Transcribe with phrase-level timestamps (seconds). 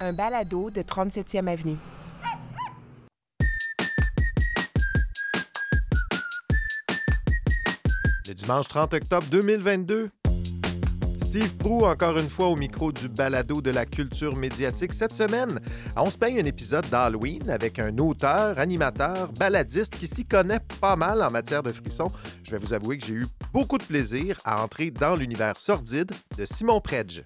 [0.00, 1.76] un balado de 37e Avenue.
[8.26, 10.10] Le dimanche 30 octobre 2022.
[11.20, 14.92] Steve Prou, encore une fois au micro du balado de la culture médiatique.
[14.92, 15.60] Cette semaine,
[15.96, 20.96] on se paye un épisode d'Halloween avec un auteur, animateur, baladiste qui s'y connaît pas
[20.96, 22.10] mal en matière de frissons.
[22.42, 26.12] Je vais vous avouer que j'ai eu beaucoup de plaisir à entrer dans l'univers sordide
[26.38, 27.24] de Simon Predge.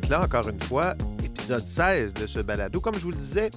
[0.00, 0.94] Là encore une fois.
[1.22, 2.80] Épisode 16 de ce balado.
[2.80, 3.50] Comme je vous le disais,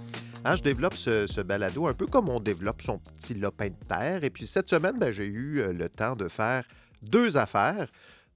[0.44, 3.86] hein, je développe ce, ce, balado un peu comme on développe son petit lopin de
[3.88, 4.24] terre.
[4.26, 6.66] Et puis cette semaine, ben, j'ai eu euh, le temps de faire
[7.02, 7.88] deux affaires.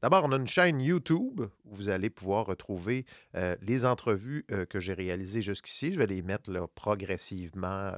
[0.01, 1.41] D'abord, on a une chaîne YouTube
[1.71, 5.93] vous allez pouvoir retrouver euh, les entrevues euh, que j'ai réalisées jusqu'ici.
[5.93, 7.93] Je vais les mettre progressivement euh,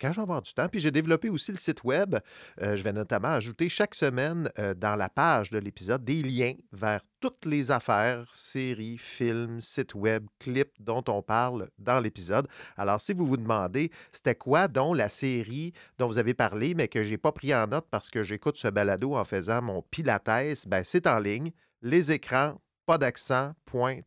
[0.00, 0.68] quand je vais avoir du temps.
[0.68, 2.16] Puis j'ai développé aussi le site web.
[2.60, 7.46] je vais notamment ajouter chaque semaine dans la page de l'épisode des liens vers toutes
[7.46, 12.46] les affaires, séries, films, sites web, clips dont on parle dans l'épisode.
[12.76, 16.88] Alors, si vous vous demandez, c'était quoi dont la série dont vous avez parlé, mais
[16.88, 19.82] que je n'ai pas pris en note parce que j'écoute ce balado en faisant mon
[19.82, 21.50] pilates, ben c'est en ligne.
[21.82, 23.52] Les écrans, pas d'accent,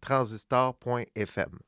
[0.01, 1.59] transistor.fm.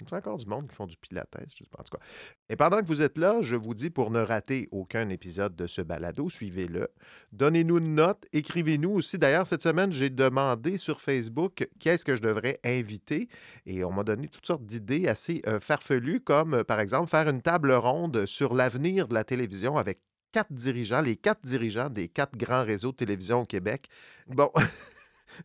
[0.00, 1.96] Il y a encore du monde qui font du pilates, je sais pas, en tout
[1.96, 2.02] cas.
[2.48, 5.68] Et pendant que vous êtes là, je vous dis pour ne rater aucun épisode de
[5.68, 6.88] ce balado, suivez-le.
[7.30, 9.18] Donnez-nous une note, écrivez-nous aussi.
[9.18, 13.28] D'ailleurs, cette semaine, j'ai demandé sur Facebook qui est-ce que je devrais inviter
[13.64, 17.28] et on m'a donné toutes sortes d'idées assez euh, farfelues, comme euh, par exemple faire
[17.28, 19.98] une table ronde sur l'avenir de la télévision avec
[20.32, 23.86] quatre dirigeants, les quatre dirigeants des quatre grands réseaux de télévision au Québec.
[24.26, 24.50] Bon.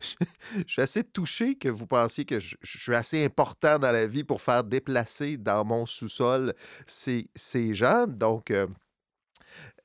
[0.66, 4.24] je suis assez touché que vous pensiez que je, suis assez important dans la vie
[4.24, 6.54] pour faire déplacer dans mon sous-sol
[6.86, 8.06] ces, ces gens.
[8.06, 8.66] Donc, euh,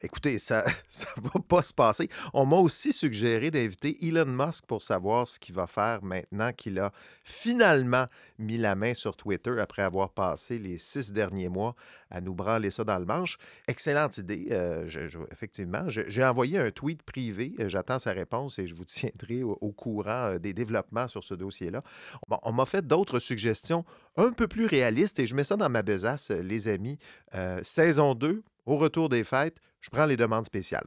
[0.01, 0.63] Écoutez, ça
[1.17, 2.09] ne va pas se passer.
[2.33, 6.79] On m'a aussi suggéré d'inviter Elon Musk pour savoir ce qu'il va faire maintenant qu'il
[6.79, 6.91] a
[7.23, 8.05] finalement
[8.37, 11.75] mis la main sur Twitter après avoir passé les six derniers mois
[12.09, 13.37] à nous branler ça dans le manche.
[13.67, 14.87] Excellente idée, euh,
[15.31, 15.83] effectivement.
[15.87, 20.39] J'ai envoyé un tweet privé, j'attends sa réponse et je vous tiendrai au, courant euh,
[20.39, 21.83] des développements sur ce dossier-là.
[22.27, 23.83] Bon, on m'a fait d'autres suggestions
[24.17, 26.97] un peu plus réalistes et je mets ça dans ma besace, les amis.
[27.35, 30.85] Euh, saison 2, au retour des fêtes, je prends les demandes spéciales.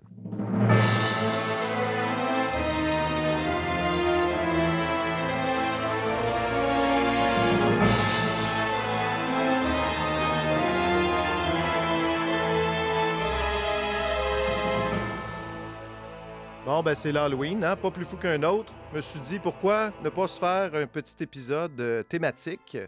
[16.64, 17.76] Bon, ben c'est l'Halloween, hein?
[17.76, 18.72] pas plus fou qu'un autre.
[18.92, 22.78] Je me suis dit, pourquoi ne pas se faire un petit épisode euh, thématique?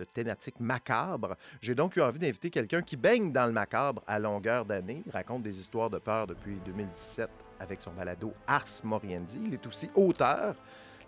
[0.00, 1.36] De thématique macabre.
[1.60, 5.42] J'ai donc eu envie d'inviter quelqu'un qui baigne dans le macabre à longueur d'année, raconte
[5.42, 7.28] des histoires de peur depuis 2017
[7.60, 9.40] avec son balado Ars Moriendi.
[9.44, 10.56] Il est aussi auteur.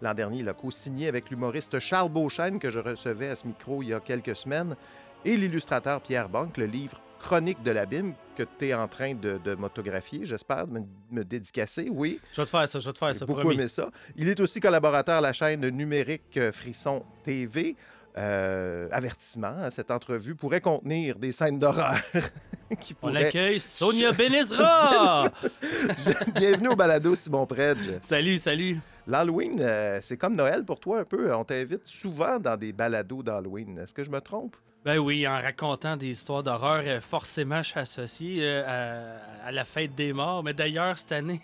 [0.02, 3.82] L'an dernier, il a co-signé avec l'humoriste Charles Beauchesne, que je recevais à ce micro
[3.82, 4.76] il y a quelques semaines,
[5.24, 9.38] et l'illustrateur Pierre Banque, le livre Chronique de l'abîme que tu es en train de,
[9.38, 10.80] de m'autographier, j'espère, de me,
[11.12, 12.20] me, dédicacer, oui.
[12.32, 13.24] Je vais te faire ça, je vais te faire ça.
[13.24, 13.54] beaucoup promis.
[13.54, 13.90] aimé ça.
[14.16, 17.76] Il est aussi collaborateur à la chaîne numérique Frisson TV.
[18.18, 21.96] Euh, avertissement, hein, cette entrevue pourrait contenir des scènes d'horreur.
[22.80, 23.12] qui pourraient...
[23.12, 25.30] On accueille Sonia Benezra!
[26.34, 27.98] Bienvenue au balado Simon Predge.
[28.02, 28.78] Salut, salut.
[29.06, 31.34] L'Halloween, euh, c'est comme Noël pour toi un peu.
[31.34, 33.78] On t'invite souvent dans des balados d'Halloween.
[33.78, 34.56] Est-ce que je me trompe?
[34.84, 39.64] Ben oui, en racontant des histoires d'horreur, euh, forcément, je suis associé à, à, la
[39.64, 40.44] fête des morts.
[40.44, 41.40] Mais d'ailleurs, cette année,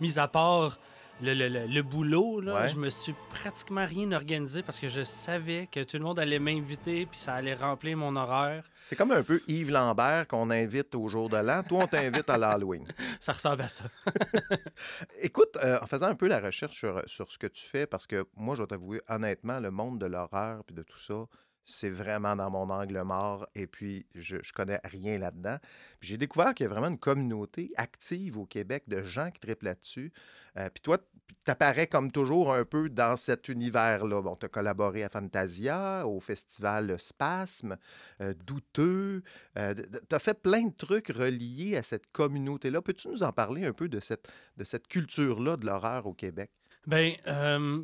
[0.00, 0.78] mis à part
[1.20, 2.68] le, le, le, le boulot, là, ouais.
[2.68, 6.38] je me suis pratiquement rien organisé parce que je savais que tout le monde allait
[6.38, 8.64] m'inviter puis ça allait remplir mon horaire.
[8.84, 11.62] C'est comme un peu Yves Lambert qu'on invite au jour de l'an.
[11.62, 12.86] Toi, on t'invite à l'Halloween.
[13.20, 13.84] ça ressemble à ça.
[15.20, 18.06] Écoute, euh, en faisant un peu la recherche sur, sur ce que tu fais, parce
[18.06, 21.26] que moi, je dois t'avouer, honnêtement, le monde de l'horreur puis de tout ça,
[21.68, 25.58] c'est vraiment dans mon angle mort et puis je, je connais rien là-dedans.
[26.00, 29.66] J'ai découvert qu'il y a vraiment une communauté active au Québec de gens qui triplent
[29.66, 30.12] là-dessus.
[30.56, 30.98] Euh, puis toi,
[31.44, 34.22] tu apparais comme toujours un peu dans cet univers-là.
[34.22, 37.76] Bon, tu as collaboré à Fantasia, au festival Spasme,
[38.20, 39.22] euh, Douteux.
[39.58, 39.74] Euh,
[40.08, 42.82] tu as fait plein de trucs reliés à cette communauté-là.
[42.82, 46.50] Peux-tu nous en parler un peu de cette, de cette culture-là de l'horreur au Québec?
[46.86, 47.82] Bien, euh,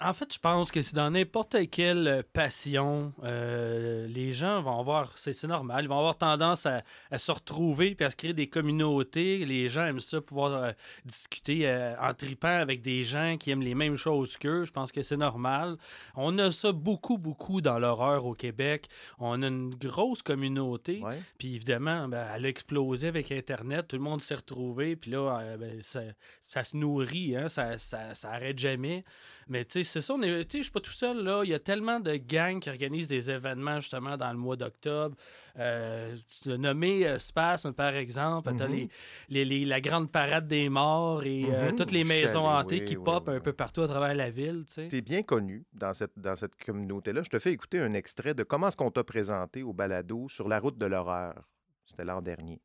[0.00, 4.80] En fait, je pense que c'est dans n'importe quelle euh, passion, euh, les gens vont
[4.80, 6.82] avoir, c'est normal, ils vont avoir tendance à,
[7.16, 9.46] se retrouver puis à se créer des communautés.
[9.46, 10.72] Les gens aiment ça, pouvoir euh,
[11.04, 11.70] discuter
[12.00, 14.64] en tripant avec des gens qui aiment les mêmes choses qu'eux.
[14.64, 15.76] Je pense que c'est normal.
[16.16, 18.88] On a ça beaucoup, beaucoup dans l'horreur au Québec.
[19.20, 21.02] On a une grosse communauté.
[21.38, 23.88] Puis évidemment, ben, elle a explosé avec Internet.
[23.88, 24.96] Tout le monde s'est retrouvé.
[24.96, 27.48] Puis là, ben, ça, se nourrit, hein?
[27.48, 29.04] ça, ça, ça arrête jamais.
[29.48, 31.42] Mais tu sais, c'est ça, je suis pas tout seul, là.
[31.44, 35.16] Il y a tellement de gangs qui organisent des événements, justement, dans le mois d'octobre.
[35.58, 38.54] Euh, tu as nommé euh, Space, par exemple.
[38.56, 38.88] Tu as mm-hmm.
[39.28, 41.76] les, la grande parade des morts et euh, mm-hmm.
[41.76, 44.64] toutes les maisons hantées qui popent un peu partout à travers la ville.
[44.66, 47.22] Tu es bien connu dans cette, dans cette communauté-là.
[47.22, 50.48] Je te fais écouter un extrait de comment est-ce qu'on t'a présenté au balado sur
[50.48, 51.48] la route de l'horreur.
[51.86, 52.60] C'était l'an dernier.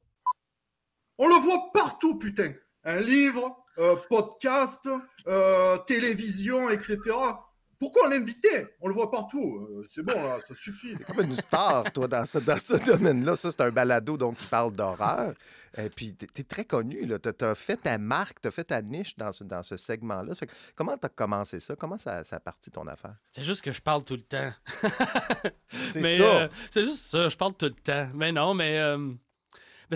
[1.17, 2.53] On le voit partout, putain.
[2.89, 4.79] Un livre, euh, podcast,
[5.27, 6.97] euh, télévision, etc.
[7.77, 9.57] Pourquoi l'inviter On le voit partout.
[9.57, 10.95] Euh, c'est bon, là, ça suffit.
[10.95, 13.35] T'es comme une star, toi, dans ce, dans ce domaine-là.
[13.35, 15.35] Ça, c'est un balado donc, qui parle d'horreur.
[15.77, 17.07] Et puis, tu es très connu.
[17.07, 20.33] Tu as, fait ta marque, tu as fait ta niche dans ce, dans ce segment-là.
[20.75, 21.75] comment tu as commencé ça?
[21.75, 23.13] Comment ça, ça a parti ton affaire?
[23.29, 24.51] C'est juste que je parle tout le temps.
[25.91, 26.49] c'est ça.
[26.71, 28.09] c'est juste ça, je parle tout le temps.
[28.15, 28.81] Mais non, mais.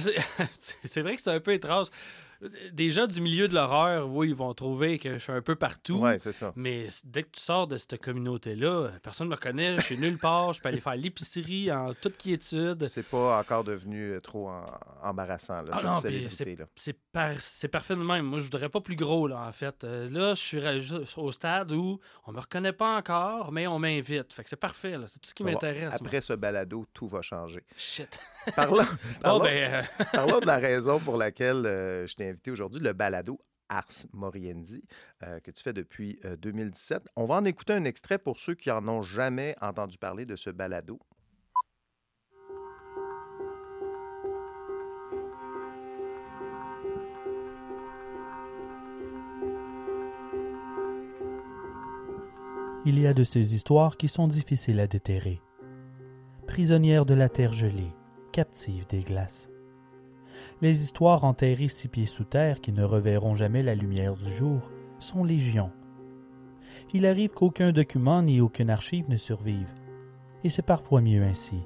[0.86, 1.88] c'est vrai que c'est un peu étrange
[2.72, 5.56] des gens du milieu de l'horreur, oui, ils vont trouver que je suis un peu
[5.56, 6.00] partout.
[6.02, 6.54] Oui, c'est ça.
[6.56, 10.18] Mais dès que tu sors de cette communauté-là, personne ne me connaît, je suis nulle
[10.18, 12.86] part, je peux aller faire l'épicerie en toute quiétude.
[12.86, 14.52] C'est pas encore devenu euh, trop
[15.02, 16.00] embarrassant, là, ah
[17.40, 18.26] c'est parfait de même.
[18.26, 19.84] Moi, je voudrais pas plus gros, là, en fait.
[19.84, 24.34] Euh, là, je suis au stade où on me reconnaît pas encore, mais on m'invite.
[24.34, 25.94] Fait que c'est parfait, C'est tout ce qui m'intéresse.
[25.94, 27.64] Après ce balado, tout va changer.
[27.76, 28.20] Shit.
[28.56, 28.84] Parlons,
[29.22, 29.86] ben,
[30.16, 34.84] euh, de la raison pour laquelle je t'ai invité aujourd'hui, le balado Ars Moriendi,
[35.24, 36.98] euh, que tu fais depuis 2017.
[36.98, 40.26] Euh, On va en écouter un extrait pour ceux qui en ont jamais entendu parler
[40.26, 41.00] de ce balado.
[52.86, 55.42] Il y a de ces histoires qui sont difficiles à déterrer.
[56.48, 57.94] Prisonnière de la terre gelée,
[58.34, 59.48] captive des glaces
[60.62, 64.72] les histoires enterrées six pieds sous terre qui ne reverront jamais la lumière du jour
[65.00, 65.72] sont légion.
[66.94, 69.68] Il arrive qu'aucun document ni aucune archive ne survive,
[70.44, 71.60] et c'est parfois mieux ainsi.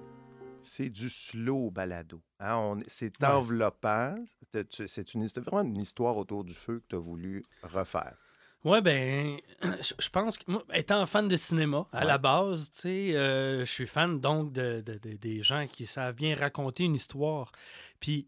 [0.62, 2.22] C'est du slow balado.
[2.40, 2.80] Hein?
[2.88, 4.16] C'est enveloppant.
[4.52, 8.18] C'est une, vraiment une histoire autour du feu que tu as voulu refaire.
[8.64, 13.16] Ouais, ben, je pense que moi, étant fan de cinéma à la base, tu sais,
[13.16, 17.52] euh, je suis fan donc de, des gens qui savent bien raconter une histoire.
[18.00, 18.26] Puis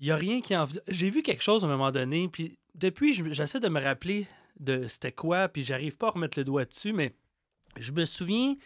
[0.00, 0.66] il n'y a rien qui en.
[0.88, 4.26] J'ai vu quelque chose à un moment donné, puis depuis, j'essaie de me rappeler
[4.60, 7.14] de c'était quoi, puis j'arrive pas à remettre le doigt dessus, mais
[7.76, 8.56] je me souviens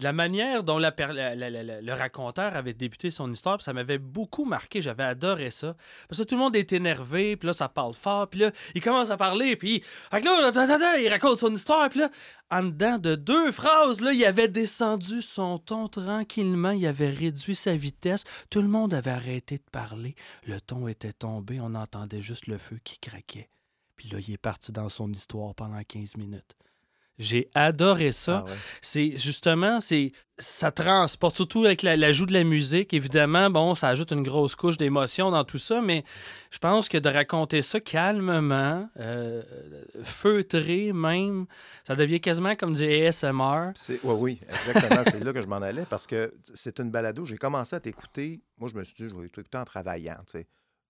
[0.00, 4.82] la manière dont le raconteur avait débuté son histoire, ça m'avait beaucoup marqué.
[4.82, 5.76] J'avais adoré ça.
[6.08, 8.82] Parce que tout le monde est énervé, puis là, ça parle fort, puis là, il
[8.82, 9.82] commence à parler, puis
[10.12, 12.10] là, il raconte son histoire, puis là,
[12.50, 17.54] en dedans de deux phrases, là, il avait descendu son ton tranquillement, il avait réduit
[17.54, 20.14] sa vitesse, tout le monde avait arrêté de parler,
[20.44, 23.48] le ton était tombé, on entendait juste le feu qui craquait.
[23.96, 26.56] Puis là, il est parti dans son histoire pendant 15 minutes.
[27.20, 28.46] J'ai adoré ça.
[28.48, 32.94] Ah c'est justement, c'est ça transporte, surtout avec l'ajout de la musique.
[32.94, 36.02] Évidemment, bon, ça ajoute une grosse couche d'émotion dans tout ça, mais
[36.50, 39.42] je pense que de raconter ça calmement, euh,
[40.02, 41.44] feutré même,
[41.86, 43.72] ça devient quasiment comme du ASMR.
[43.88, 45.02] Oui, oui, exactement.
[45.04, 47.26] c'est là que je m'en allais parce que c'est une balado.
[47.26, 48.40] J'ai commencé à t'écouter.
[48.56, 50.16] Moi, je me suis dit, je vais t'écouter en travaillant.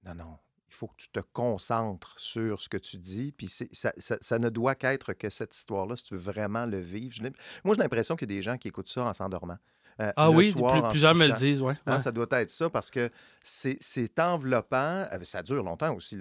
[0.05, 0.39] Non, non,
[0.71, 3.33] il faut que tu te concentres sur ce que tu dis.
[3.33, 7.15] Puis ça, ça, ne doit qu'être que cette histoire-là, si tu veux vraiment le vivre.
[7.65, 9.59] moi, j'ai l'impression qu'il y a des gens qui écoutent ça en s'endormant.
[10.01, 10.55] Euh, ah oui,
[10.91, 11.75] plusieurs me le disent, oui.
[11.99, 13.11] Ça doit être ça parce que
[13.43, 15.07] c'est enveloppant.
[15.13, 16.19] Euh, ça dure longtemps aussi.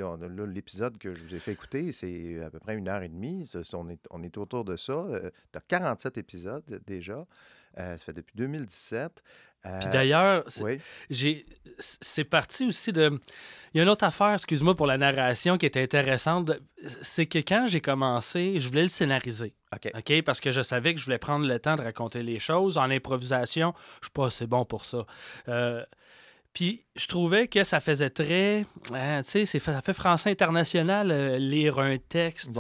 [0.48, 3.50] L'épisode que je vous ai fait écouter, c'est à peu près une heure et demie.
[3.74, 5.06] On est, on est autour de ça.
[5.52, 7.26] tu as 47 épisodes déjà.
[7.78, 9.24] Euh, ça fait depuis 2017.
[9.64, 10.44] Puis euh, d'ailleurs,
[11.80, 13.20] c'est parti aussi de.
[13.74, 16.52] Il y a une autre affaire, excuse-moi pour la narration, qui était intéressante.
[17.02, 19.54] C'est que quand j'ai commencé, je voulais le scénariser.
[19.74, 20.22] OK.
[20.24, 22.78] Parce que je savais que je voulais prendre le temps de raconter les choses.
[22.78, 25.06] En improvisation, je suis pas assez bon pour ça.
[25.50, 25.84] Euh,
[26.54, 28.66] puis je trouvais que ça faisait très.
[28.92, 32.60] Hein, tu sais, ça fait français international, euh, lire un texte.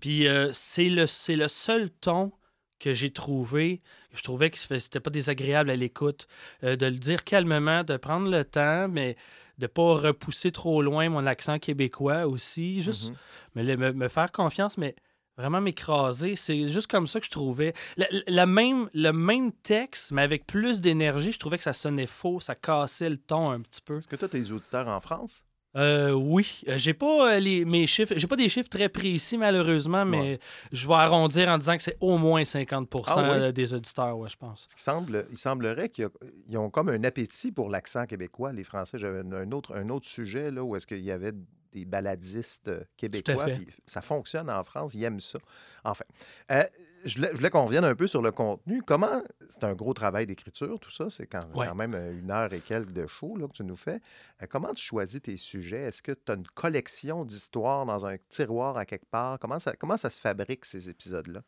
[0.00, 1.04] Puis c'est le,
[1.36, 2.32] le seul ton
[2.80, 3.82] que j'ai trouvé
[4.12, 6.26] je trouvais que c'était pas désagréable à l'écoute,
[6.64, 9.16] euh, de le dire calmement, de prendre le temps, mais
[9.58, 13.12] de pas repousser trop loin mon accent québécois aussi, juste
[13.54, 13.76] mhm.
[13.76, 14.96] me, me, faire confiance, mais
[15.36, 16.34] vraiment m'écraser.
[16.34, 17.74] C'est juste comme ça que je trouvais.
[17.96, 22.40] Le, même, le même texte, mais avec plus d'énergie, je trouvais que ça sonnait faux,
[22.40, 23.98] ça cassait le ton un petit peu.
[23.98, 25.44] Est-ce que tu as tes auditeurs en France?
[25.76, 29.38] Euh, oui, euh, j'ai pas euh, les, mes chiffres, j'ai pas des chiffres très précis
[29.38, 30.40] malheureusement, mais
[30.72, 34.36] je vais arrondir en disant que c'est au moins 50 ah des auditeurs, ouais, je
[34.36, 34.66] pense.
[34.68, 36.08] Ce semble, il semblerait qu'ils
[36.56, 38.98] ont comme un appétit pour l'accent québécois, les Français.
[38.98, 41.32] J'avais un autre, un autre sujet là où est-ce qu'il y avait
[41.72, 43.46] des baladistes euh, québécois.
[43.86, 45.38] ça fonctionne en France, ils aiment ça.
[45.84, 46.04] Enfin,
[46.50, 46.64] euh,
[47.04, 48.82] je voulais, qu'on revienne un peu sur le contenu.
[48.82, 52.60] Comment, c'est un gros travail d'écriture, tout ça, c'est quand, même euh, une heure et
[52.60, 54.00] quelques de show là, que tu nous fais.
[54.48, 55.82] comment tu choisis tes sujets?
[55.82, 59.38] Est-ce que tu as une collection d'histoires dans un tiroir à quelque part?
[59.38, 61.42] Comment ça, comment ça se fabrique, ces épisodes-là?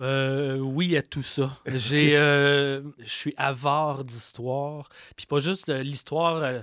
[0.00, 1.56] Euh, oui à tout ça.
[1.66, 4.88] J'ai, euh, je suis avare d'histoire.
[5.16, 6.60] Puis pas juste l'histoire, euh,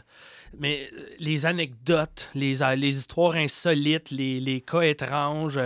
[0.57, 5.59] mais les anecdotes, les, les histoires insolites, les, les cas étranges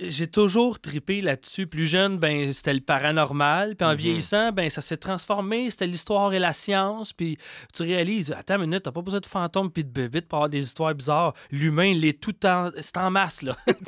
[0.00, 1.66] j'ai toujours tripé là-dessus.
[1.66, 3.76] Plus jeune, ben c'était le paranormal.
[3.76, 3.96] Puis en mhm.
[3.96, 5.70] vieillissant, ben ça s'est transformé.
[5.70, 7.12] C'était l'histoire et la science.
[7.12, 7.38] Puis
[7.72, 10.50] tu réalises, attends une minute, t'as pas besoin de fantômes puis de bébites pour avoir
[10.50, 11.34] des histoires bizarres.
[11.50, 12.70] L'humain, il est tout en...
[12.80, 13.56] C'est en masse, là.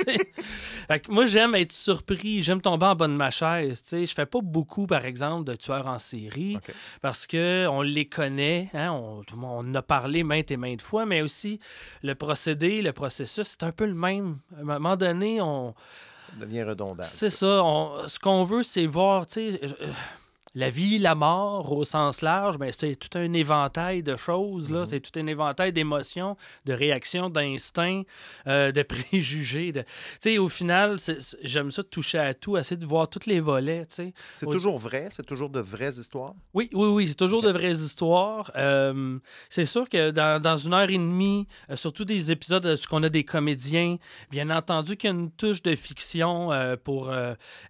[0.88, 2.42] fait moi, j'aime être surpris.
[2.42, 3.84] J'aime tomber en bas de ma chaise.
[3.90, 6.58] Je fais pas beaucoup, par exemple, de tueurs en série.
[7.00, 8.70] Parce que on les connaît.
[8.74, 8.92] Hein?
[8.92, 11.06] On, on en a parlé maintes et maintes fois.
[11.06, 11.58] Mais aussi,
[12.02, 14.38] le procédé, le processus, c'est un peu le même.
[14.56, 15.74] À un moment donné, on
[16.38, 17.02] devient redondant.
[17.02, 17.62] C'est ça.
[18.06, 19.86] ce qu'on veut, c'est voir, tu sais, euh,
[20.54, 24.70] la vie, la mort au sens large, ben, c'est tout un éventail de choses.
[24.70, 24.80] là.
[24.80, 24.86] Mhm.
[24.86, 28.02] C'est tout un éventail d'émotions, de réactions, d'instincts,
[28.46, 29.72] euh, de préjugés.
[29.72, 30.38] De...
[30.38, 30.96] au final,
[31.42, 33.84] j'aime ça de toucher à tout, essayer de voir tous les volets.
[33.88, 35.08] C'est toujours vrai?
[35.10, 36.34] C'est toujours de vraies histoires?
[36.52, 37.08] Oui, oui, oui.
[37.08, 38.50] C'est toujours de vraies histoires.
[38.56, 39.18] Euh,
[39.48, 43.08] c'est sûr que dans, une heure et demie, euh, surtout des épisodes où on a
[43.08, 43.96] des comédiens,
[44.30, 46.50] bien entendu qu'il y a une touche de fiction
[46.84, 47.10] pour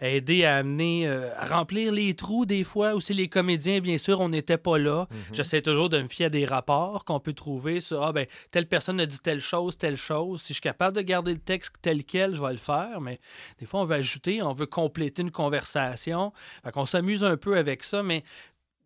[0.01, 4.29] aider à amener, à remplir les trous des fois fois les comédiens, bien sûr, on
[4.29, 5.07] n'était pas là.
[5.11, 5.19] Mhm.
[5.35, 8.67] J'essaie toujours de me fier à des rapports qu'on peut trouver sur ah ben telle
[8.67, 10.41] personne a dit telle chose, telle chose.
[10.41, 13.01] Si je suis capable de garder le texte tel quel, je vais le faire.
[13.01, 13.21] Mais
[13.59, 16.33] des fois, on veut ajouter, on veut compléter une conversation.
[16.65, 18.25] Fait qu'on s'amuse un peu avec ça, mais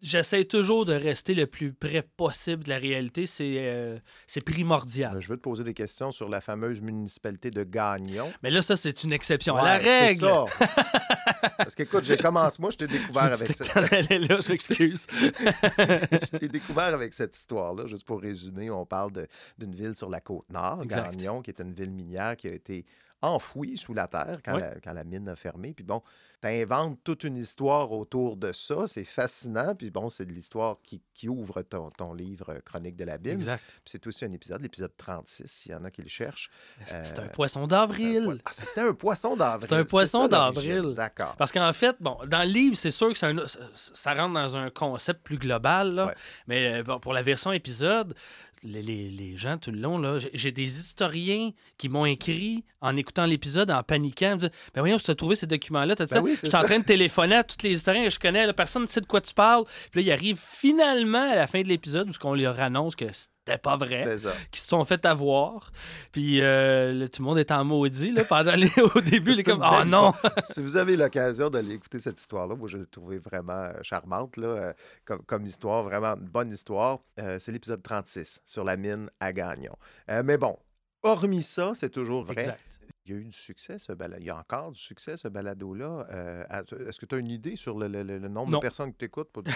[0.02, 3.26] J'essaie toujours de rester le plus près possible de la réalité.
[3.26, 3.98] C'est euh,
[4.44, 5.14] primordial.
[5.14, 8.30] Ben, je veux te poser des questions sur la fameuse municipalité de Gagnon.
[8.42, 10.20] Mais là, ça, c'est une exception à la règle.
[10.20, 10.44] Ça.
[11.58, 12.56] Parce que, écoute, j'ai commencé.
[12.60, 13.74] Moi, je t'ai découvert avec cette.
[13.74, 15.06] là, je m'excuse.
[15.20, 17.86] je t'ai découvert avec cette histoire-là.
[17.86, 19.12] Juste pour résumer, on parle
[19.58, 22.84] d'une ville sur la côte nord, Gagnon, qui est une ville minière qui a été
[23.26, 25.73] enfouie sous la terre quand, la, quand la mine a fermé.
[25.73, 26.02] Puis bon,
[26.42, 28.87] tu inventes toute une histoire autour de ça.
[28.87, 29.75] C'est fascinant.
[29.75, 33.18] Puis bon, c'est de l'histoire qui, qui, ouvre ton, ton, livre euh, Chronique de la
[33.18, 33.37] Bible.
[33.37, 33.62] Exact.
[33.66, 36.50] Puis c'est aussi un épisode, l'épisode 36, s'il y en a qui le cherchent.
[36.87, 38.38] C'est un euh, poisson d'avril?
[38.45, 39.68] Ah, c'était un poisson d'avril.
[39.68, 40.95] C'est un poisson d'avril.
[40.95, 41.37] D'accord.
[41.37, 43.30] Parce qu'en fait, bon, dans le livre, c'est sûr que ça,
[43.75, 45.95] ça rentre dans un concept plus global.
[45.95, 46.14] Là.
[46.47, 48.14] Mais euh, bon, pour la version épisode,
[48.62, 53.71] les, les, gens tout le long, j'ai des historiens qui m'ont écrit en écoutant l'épisode,
[53.71, 55.95] en paniquant, me disent Ben voyons, tu as trouvé ces documents-là.
[55.95, 58.83] Ben je suis en train de téléphoner à tous les historiens que je connais, personne
[58.83, 59.64] ne sait de quoi tu parles.
[59.90, 63.07] Puis là, il arrive finalement à la fin de l'épisode où on leur annonce que
[63.12, 64.05] c'était pas vrai,
[64.50, 65.71] qui se sont fait avoir.
[66.12, 68.71] Puis euh, tout le monde est en maudit là, pendant les...
[68.95, 69.35] au début.
[69.35, 70.12] C'est comme Oh non!
[70.43, 74.37] si vous avez l'occasion d'aller écouter cette histoire-là, moi je l'ai trouvée vraiment euh, charmante
[74.37, 74.73] là, euh,
[75.05, 76.99] comme, comme, histoire, vraiment une bonne histoire.
[77.16, 79.76] c'est l'épisode 36 sur la mine à Gagnon.
[80.25, 80.57] mais bon,
[81.02, 82.40] hormis ça, c'est toujours vrai.
[82.40, 82.61] Exact.
[83.06, 84.20] Il y a eu du succès, ce balado.
[84.20, 86.08] Il y a encore du succès, ce balado-là.
[86.10, 86.44] Euh,
[86.88, 87.88] est-ce que tu as une idée sur le,
[88.28, 89.30] nombre de personnes que tu écoutes?
[89.32, 89.52] Pas du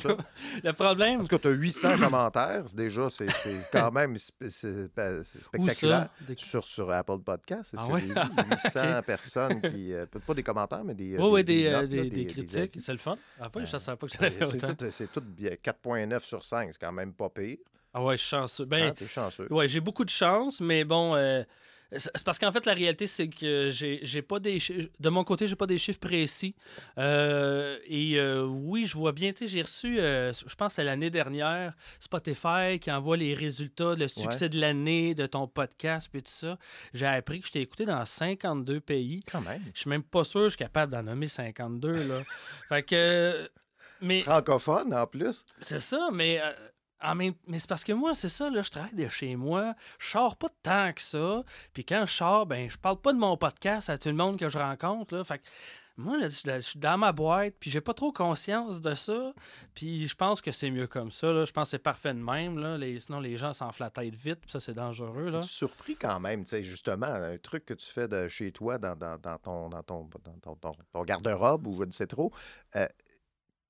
[0.00, 0.08] tout.
[0.62, 1.18] le problème.
[1.18, 2.64] Parce que tu as 800 commentaires.
[2.74, 3.28] Déjà, c'est
[3.72, 6.10] quand même spectaculaire.
[6.36, 7.70] Sur, sur Apple Podcast.
[7.70, 8.50] C'est ce ah que j'ai vu.
[8.50, 9.94] 800 personnes qui.
[9.94, 11.16] Euh, pas des commentaires, mais des.
[11.16, 12.76] oui, des, des, critiques.
[12.78, 13.16] C'est le fun.
[13.40, 14.86] Ah, je ne savais pas que j'allais faire autant.
[14.90, 16.68] C'est tout, 4,9 sur 5.
[16.72, 17.56] C'est quand même pas pire.
[17.94, 18.66] Ah ouais, je suis chanceux.
[18.66, 19.50] Ben, ah, chanceux.
[19.50, 21.14] Ouais, j'ai beaucoup de chance, mais bon.
[21.14, 21.42] Euh,
[21.92, 24.58] c'est parce qu'en fait, la réalité, c'est que j'ai pas des
[24.98, 26.54] de mon côté, j'ai pas des chiffres précis.
[26.98, 30.84] Euh, et euh, oui, je vois bien, tu sais, j'ai reçu, euh, je pense c'est
[30.84, 36.22] l'année dernière, Spotify qui envoie les résultats, le succès de l'année de ton podcast, puis
[36.22, 36.58] tout ça.
[36.92, 39.20] J'ai appris que je t'ai écouté dans 52 pays.
[39.30, 39.62] Quand même.
[39.74, 42.22] Je suis même pas sûr que je suis capable d'en nommer 52, là.
[42.68, 43.48] fait que.
[44.00, 44.22] Mais...
[44.22, 45.44] Francophone, en plus.
[45.62, 46.40] C'est ça, mais
[47.14, 49.74] mais c'est parce que moi, c'est ça, là, je travaille de chez moi.
[49.98, 51.42] Je sors pas tant que ça.
[51.72, 54.38] Puis quand je sors, ben, je parle pas de mon podcast à tout le monde
[54.38, 55.14] que je rencontre.
[55.14, 55.24] Là.
[55.24, 55.40] Fait
[55.98, 59.32] moi, là, je suis dans ma boîte, puis j'ai pas trop conscience de ça.
[59.74, 61.32] Puis je pense que c'est mieux comme ça.
[61.32, 61.46] Là.
[61.46, 62.58] Je pense que c'est parfait de même.
[62.58, 62.78] Là.
[62.98, 65.30] Sinon, les gens s'enflent la tête vite, puis ça, c'est dangereux.
[65.30, 65.40] Là.
[65.40, 68.94] Surpris quand même, tu sais, justement, un truc que tu fais de chez toi dans,
[68.94, 70.08] dans- dans ton, dans ton,
[70.92, 72.30] ton- garde-robe ou je ne sais trop,
[72.76, 72.86] euh,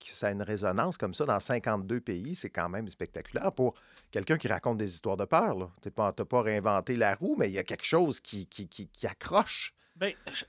[0.00, 3.74] ça a une résonance comme ça dans 52 pays, c'est quand même spectaculaire pour
[4.10, 5.70] quelqu'un qui raconte des histoires de peur.
[5.82, 8.46] Tu n'as pas, t'as pas réinventé la roue, mais il y a quelque chose qui,
[8.46, 9.72] qui, qui- qui accroche.
[9.96, 10.44] Ben, je-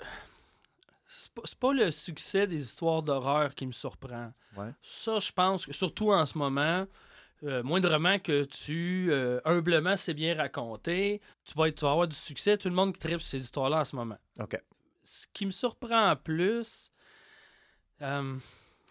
[1.08, 4.34] c'est pas, le succès des histoires d'horreur qui me surprend.
[4.58, 4.72] Ouais.
[4.82, 6.86] Ça, je pense que, surtout en ce moment,
[7.44, 12.08] euh, moindrement que tu, euh, humblement, c'est bien raconté, tu vas, être- tu vas avoir
[12.08, 12.58] du succès.
[12.58, 14.18] Tout le monde qui tripe ces histoires-là en ce moment.
[14.40, 14.62] OK.
[15.04, 16.92] Ce qui me surprend en plus,
[18.02, 18.36] euh,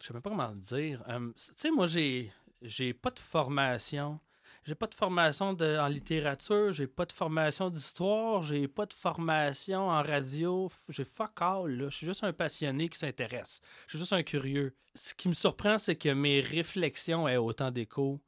[0.00, 1.02] je sais même pas comment le dire.
[1.08, 4.20] Euh, tu sais, moi, j'ai, j'ai pas de formation.
[4.64, 9.88] J'ai pas de formation en littérature, j'ai pas de formation d'histoire, j'ai pas de formation
[9.88, 11.88] en radio, j'ai fuck all, là.
[11.88, 13.60] Je suis juste un passionné qui s'intéresse.
[13.86, 14.74] Je suis juste un curieux.
[14.96, 18.20] Ce qui me surprend, c'est que mes réflexions aient autant d'écho.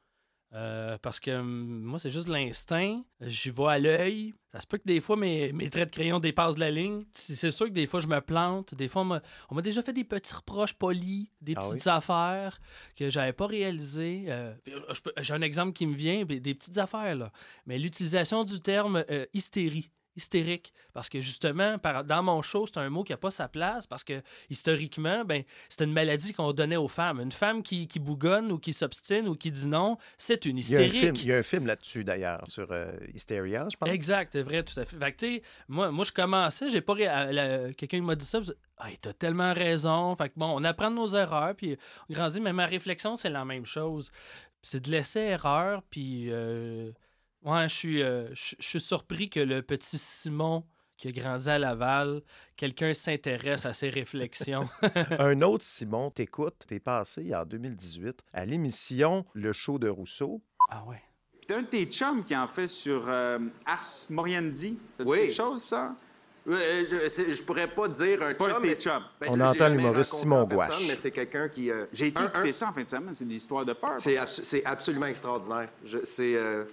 [0.55, 3.03] Euh, parce que hum, moi, c'est juste l'instinct.
[3.21, 4.33] J'y vais à l'œil.
[4.55, 7.05] Ça se peut que des fois, mes, mes traits de crayon dépassent la ligne.
[7.13, 8.75] C'est sûr que des fois, je me plante.
[8.75, 9.03] Des fois,
[9.51, 11.93] on m'a- déjà fait des petits reproches polis, des Ah petites oui?
[11.93, 12.59] affaires
[12.97, 14.25] que j'avais pas réalisées.
[14.29, 14.55] Euh,
[15.21, 17.31] J'ai un exemple qui me vient, des petites affaires, là.
[17.67, 19.91] Mais l'utilisation du terme euh, hystérie.
[20.19, 20.75] Hystérique.
[20.93, 23.87] Parce que justement, par- dans mon show, c'est un mot qui n'a pas sa place
[23.87, 24.21] parce que
[24.51, 27.21] historiquement, ben, c'était une maladie qu'on donnait aux femmes.
[27.21, 31.23] Une femme qui, qui bougonne ou qui s'obstine ou qui dit non, c'est une hystérique.
[31.23, 33.89] il y a un film là-dessus, d'ailleurs, sur euh, Hysteria, je pense.
[33.89, 34.99] Exact, c'est vrai, tout à fait.
[35.13, 36.95] Que, moi, moi, je commençais, j'ai pas.
[36.97, 38.41] la- Quelqu'un m'a dit ça,
[38.79, 40.15] ah, t'as tellement raison.
[40.17, 41.77] Fait que bon, on apprend de nos erreurs, puis
[42.11, 44.11] on grandit, mais ma réflexion, c'est la même chose.
[44.63, 46.27] C'est de laisser erreur, puis.
[46.31, 46.91] euh,
[47.45, 50.65] ouais, je suis, euh, je je suis surpris que le petit Simon
[50.97, 52.23] qui a grandi à Laval,
[52.57, 54.69] quelqu'un s'intéresse à ses réflexions.
[55.21, 60.43] Un autre Simon, t'écoutes, t'es passé en 2018 à l'émission Le Show de Rousseau.
[60.71, 61.01] ah ouais.
[61.47, 64.77] T'as un de tes chums qui en fait sur euh, Ars Moriendi.
[64.93, 65.19] Ça dit Oui.
[65.21, 65.95] quelque chose, ça?
[66.47, 69.03] Euh, je, c'est- je pourrais pas dire un C'est pas chum, de tes mais- chums.
[69.21, 70.87] ben, On entend l'humoriste Simon Gouache.
[70.87, 71.71] Mais c'est quelqu'un qui.
[71.71, 73.15] euh, J'ai été un- écouter un- ça en fin de semaine.
[73.15, 73.95] C'est des histoires de peur.
[73.99, 75.69] C'est abs- c'est absolument extraordinaire.
[76.05, 76.65] C'est, euh,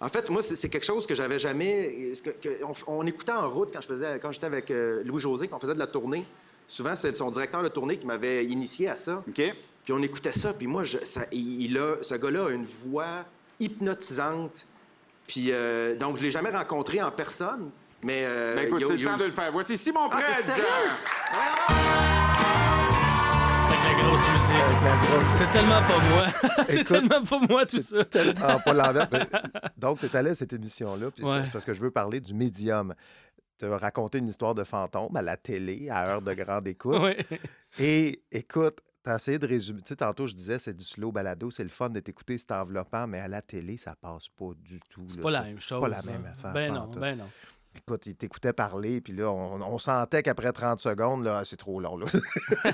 [0.00, 2.12] En fait, moi, c'est quelque chose que j'avais jamais.
[2.24, 5.48] que- que- on, on écoutait en route quand je faisais, quand j'étais avec euh, Louis-José,
[5.48, 6.24] quand on faisait de la tournée.
[6.68, 9.22] Souvent, c'est son directeur de tournée qui m'avait initié à ça.
[9.28, 9.42] OK?
[9.84, 13.24] Puis on écoutait ça, puis moi, je, ça- il, a, ce gars-là a une voix
[13.58, 14.66] hypnotisante.
[15.26, 17.70] Puis euh, donc, je l'ai jamais rencontré en personne,
[18.02, 18.22] mais.
[18.24, 19.50] euh, Ben écoute, c'est le temps de le faire.
[19.50, 20.18] Voici Simon Ah,
[24.60, 26.64] Avec la grosse- C'est tellement pas moi.
[26.68, 27.96] c'est tellement pas moi, tout ça.
[28.42, 29.08] Ah, pas l'envers.
[29.76, 31.42] Donc, tu es allé à cette émission-là, puis Ouais.
[31.44, 32.94] c'est parce que je veux parler du médium.
[33.58, 37.00] Tu as raconté une histoire de fantôme à la télé, à heure de grande écoute.
[37.00, 37.26] Ouais.
[37.78, 39.80] Et écoute, tu as essayé de résumer.
[39.82, 42.52] Tu sais, tantôt, je disais, c'est du slow balado, c'est le fun de t'écouter, c'est
[42.52, 45.04] enveloppant, mais à la télé, ça passe pas du tout.
[45.08, 45.80] C'est pas la même chose.
[45.80, 46.02] pas la hein.
[46.06, 47.24] même affaire, Ben non, ben non.
[47.78, 51.80] Écoute, il t'écoutait parler, puis là, on, on sentait qu'après 30 secondes, là, c'est trop
[51.80, 51.96] long.
[51.96, 52.06] Là.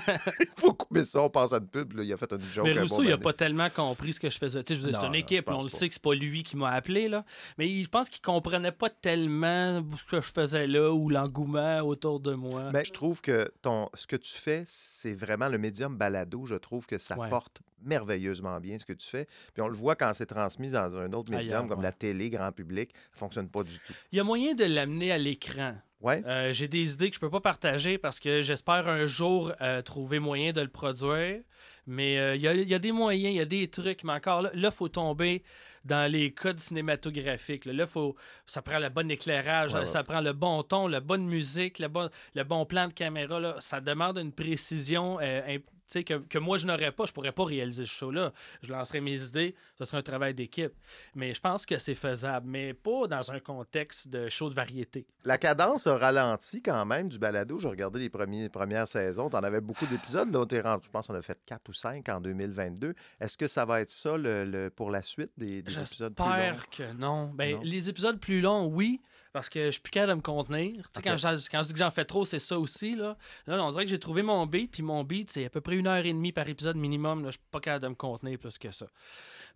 [0.40, 1.92] il faut couper ça, on passe à une pub.
[1.96, 2.64] Là, il a fait une joke.
[2.66, 4.62] Mais Rousseau, bon il a moment pas tellement compris ce que je faisais.
[4.64, 6.70] Tu sais, je c'est une équipe, on le sait que c'est pas lui qui m'a
[6.70, 7.24] appelé, là.
[7.58, 11.80] Mais il- je pense qu'il comprenait pas tellement ce que je faisais là ou l'engouement
[11.80, 12.70] autour de moi.
[12.72, 16.46] Mais je trouve que ton, ce que tu fais, c'est vraiment le médium balado.
[16.46, 17.28] Je trouve que ça Ouais.
[17.28, 19.26] porte merveilleusement bien ce que tu fais.
[19.52, 21.84] Puis on le voit quand c'est transmis dans un autre médium, comme ouais.
[21.84, 23.92] la télé, grand public, ça fonctionne pas du tout.
[24.12, 25.74] Il y a moyen de l'amener à l'écran.
[26.00, 26.22] Ouais?
[26.26, 29.80] Euh, J'ai des idées que je peux pas partager parce que j'espère un jour euh,
[29.80, 31.40] trouver moyen de le produire.
[31.86, 34.04] Mais euh, il y, a, il y a des moyens, il y a des trucs.
[34.04, 35.42] Mais encore là, il faut tomber
[35.84, 37.64] dans les codes cinématographiques.
[37.66, 38.16] Là, Là, faut,
[38.46, 39.86] ça prend le bon éclairage, Ouais, ouais.
[39.86, 43.38] ça prend le bon ton, la bonne musique, le bon, le bon plan de caméra.
[43.40, 43.56] Là.
[43.60, 45.58] Ça demande une précision euh,
[45.92, 47.04] que, que moi, je n'aurais pas.
[47.06, 48.32] Je pourrais pas réaliser ce show-là.
[48.62, 49.54] Je lancerais mes idées.
[49.78, 50.72] Ce serait un travail d'équipe.
[51.14, 55.06] Mais je pense que c'est faisable, mais pas dans un contexte de show de variété.
[55.24, 57.58] La cadence a ralenti quand même du balado.
[57.58, 59.28] J'ai regardé les premiers, premières saisons.
[59.28, 60.32] Tu en avais beaucoup d'épisodes.
[60.32, 62.94] Là, t'es rendu- je pense qu'on a fait 4 ou 5 en 2022.
[63.20, 66.24] Est-ce que ça va être ça le, le- pour la suite des, des épisodes plus
[66.24, 66.32] longs?
[66.34, 67.30] J'espère que non.
[67.34, 67.60] Ben, Non?
[67.62, 69.00] Les épisodes plus longs, oui,
[69.34, 70.88] parce que je suis plus capable de me contenir.
[70.94, 72.94] Quand, quand je dis que j'en fais trop, c'est ça aussi.
[72.94, 73.16] Là.
[73.48, 75.74] là, on dirait que j'ai trouvé mon beat, puis mon beat, c'est à peu près
[75.74, 77.24] une heure et demie par épisode minimum.
[77.24, 77.30] Là.
[77.30, 78.86] Je suis pas capable de me contenir plus que ça.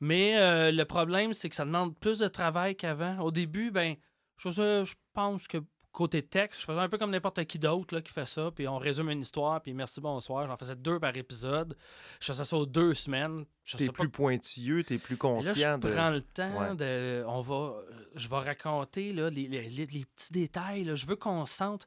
[0.00, 3.20] Mais euh, le problème, c'est que ça demande plus de travail qu'avant.
[3.20, 3.94] Au début, ben,
[4.36, 5.58] je pense que
[5.98, 8.78] côté texte, je faisais un peu comme n'importe qui d'autre qui fait ça, puis on
[8.78, 10.46] résume une histoire, puis merci, bonsoir.
[10.46, 11.76] J'en faisais deux par épisode.
[12.20, 13.44] Je faisais ça aux deux semaines.
[13.70, 15.92] T'es sais pas plus pointilleux, t'es plus et là, conscient je de.
[15.94, 16.74] prends le temps Ouais.
[16.76, 17.24] de.
[17.26, 17.74] On va,
[18.14, 20.84] je vais raconter là, les, les- les- les petits détails.
[20.84, 20.94] là.
[20.94, 21.86] Je veux qu'on sente.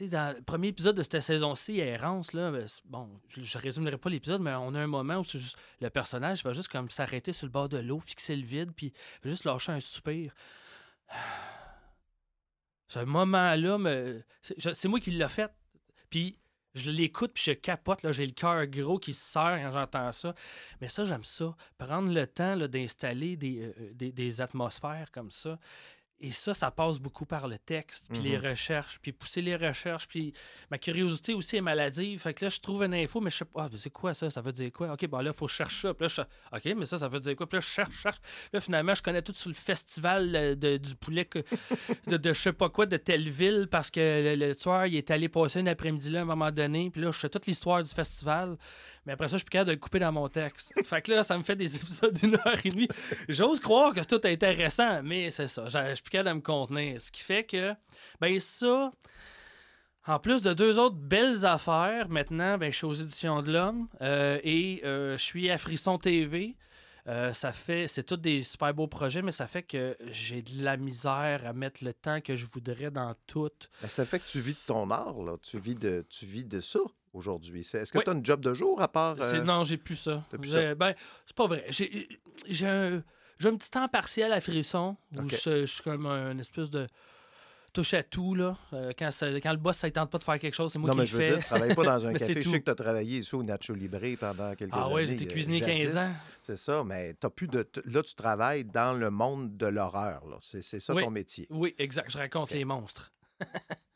[0.00, 4.08] dans le premier épisode de cette saison-ci, Errance, là, ben, bon, je, je résumerai pas
[4.08, 7.46] l'épisode, mais on a un moment où juste, le personnage va juste comme s'arrêter sur
[7.46, 10.32] le bord de l'eau, fixer le vide, puis va juste lâcher un soupir.
[12.90, 13.78] Ce moment-là,
[14.42, 15.52] c'est moi qui l'ai fait.
[16.10, 16.36] Puis
[16.74, 20.34] je l'écoute, puis je capote, j'ai le cœur gros qui se serre quand j'entends ça.
[20.80, 21.54] Mais ça, j'aime ça.
[21.78, 25.60] Prendre le temps d'installer euh, des, des, atmosphères comme ça.
[26.22, 28.48] Et ça, ça passe beaucoup par le texte, puis les mhm.
[28.48, 30.34] recherches, puis pousser les recherches, puis
[30.70, 32.20] ma curiosité aussi est maladive.
[32.20, 34.28] Fait que là, je trouve une info, mais je sais pas, ah, c'est quoi ça?
[34.28, 34.92] Ça veut dire quoi?
[34.92, 35.94] OK, bon là, il faut chercher ça.
[35.94, 36.20] Puis là, je...
[36.56, 37.48] OK, mais ça, ça veut dire quoi?
[37.48, 38.20] Puis là, je cherche, cherche.
[38.20, 41.26] Puis là, finalement, je connais tout sur le festival euh, de, du poulet
[42.06, 45.10] de, de, je sais pas quoi, de telle ville, parce que le, tueur, il est
[45.10, 46.90] allé passer un après-midi là à un moment donné.
[46.90, 48.58] Puis là, je sais toute l'histoire du festival.
[49.10, 50.72] Après ça, je suis plus capable de le couper dans mon texte.
[50.84, 52.88] fait que là, ça me fait des épisodes d'une heure et demie.
[53.28, 55.64] J'ose croire que c'est tout intéressant, mais c'est ça.
[55.66, 57.00] Je suis plus capable de me contenir.
[57.00, 57.74] Ce qui fait que,
[58.20, 58.90] ben ça,
[60.06, 63.88] en plus de deux autres belles affaires, maintenant, ben, je suis aux Éditions de l'Homme
[64.00, 66.56] euh, et euh, je suis à Frisson TV.
[67.06, 70.62] Euh, ça fait, c'est tous des super beaux projets, mais ça fait que j'ai de
[70.62, 73.50] la misère à mettre le temps que je voudrais dans tout.
[73.82, 75.36] Ben, ça fait que tu vis de ton art, là.
[75.42, 76.80] Tu vis de, tu vis de ça
[77.12, 77.60] aujourd'hui?
[77.60, 79.16] Est-ce que tu as un job de jour à part.
[79.20, 79.42] Euh...
[79.42, 80.24] Non, j'ai plus ça.
[80.30, 80.74] Plus ça?
[80.74, 80.94] Ben,
[81.26, 81.66] c'est pas vrai.
[81.68, 83.02] J'ai un,
[83.44, 86.86] un, petit temps partiel à frisson où je, suis comme un espèce de
[87.72, 88.34] touche à tout.
[88.34, 88.56] Là.
[88.72, 90.98] Euh, quand, quand, le boss ne tente pas de faire quelque chose, c'est moi qui
[90.98, 91.12] le fais.
[91.12, 92.42] Non, mais je veux dire, tu travailles pas dans un café.
[92.42, 94.86] Je sais que tu as travaillé ici au Nacho Libre pendant quelques ah, années.
[94.90, 96.12] Ah oui, j'étais cuisiné 15 ans.
[96.40, 97.66] C'est ça, mais as plus de...
[97.86, 100.22] là, tu travailles dans le monde de l'horreur.
[100.40, 101.46] C'est ça ton métier.
[101.50, 102.10] Oui, exact.
[102.10, 103.12] Je raconte les monstres.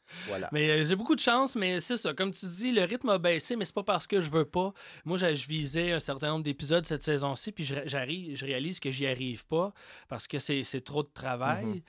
[0.53, 2.15] Mais euh, j'ai beaucoup de chance, mais c'est ça.
[2.15, 4.73] Comme tu dis, le rythme a baissé, mais c'est pas parce que je veux pas.
[5.05, 9.07] Moi, je, visais un certain nombre d'épisodes cette saison-ci, puis j'arrive, je réalise que j'y
[9.07, 9.73] arrive pas
[10.09, 11.67] parce que c'est trop de travail.
[11.67, 11.83] Mm-hmm.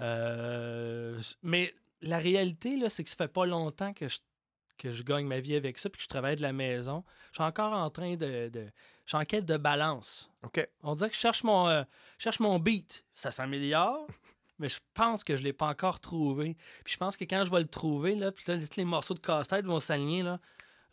[0.00, 4.18] Euh, mais la réalité, là, c'est que ça fait pas longtemps que je,
[4.76, 7.04] que je gagne ma vie avec ça, puis que je travaille de la maison.
[7.32, 8.50] Je suis encore en train de.
[8.54, 8.60] je
[9.06, 10.30] suis en quête de balance.
[10.44, 10.66] OK.
[10.82, 11.82] On dirait que je cherche mon, euh,
[12.18, 13.04] cherche mon beat.
[13.12, 14.06] Ça s'améliore
[14.58, 16.56] mais je pense que je ne l'ai pas encore trouvé.
[16.84, 19.20] Puis je pense que quand je vais le trouver, là, puis là, les morceaux de
[19.20, 20.40] casse-tête vont s'aligner, là,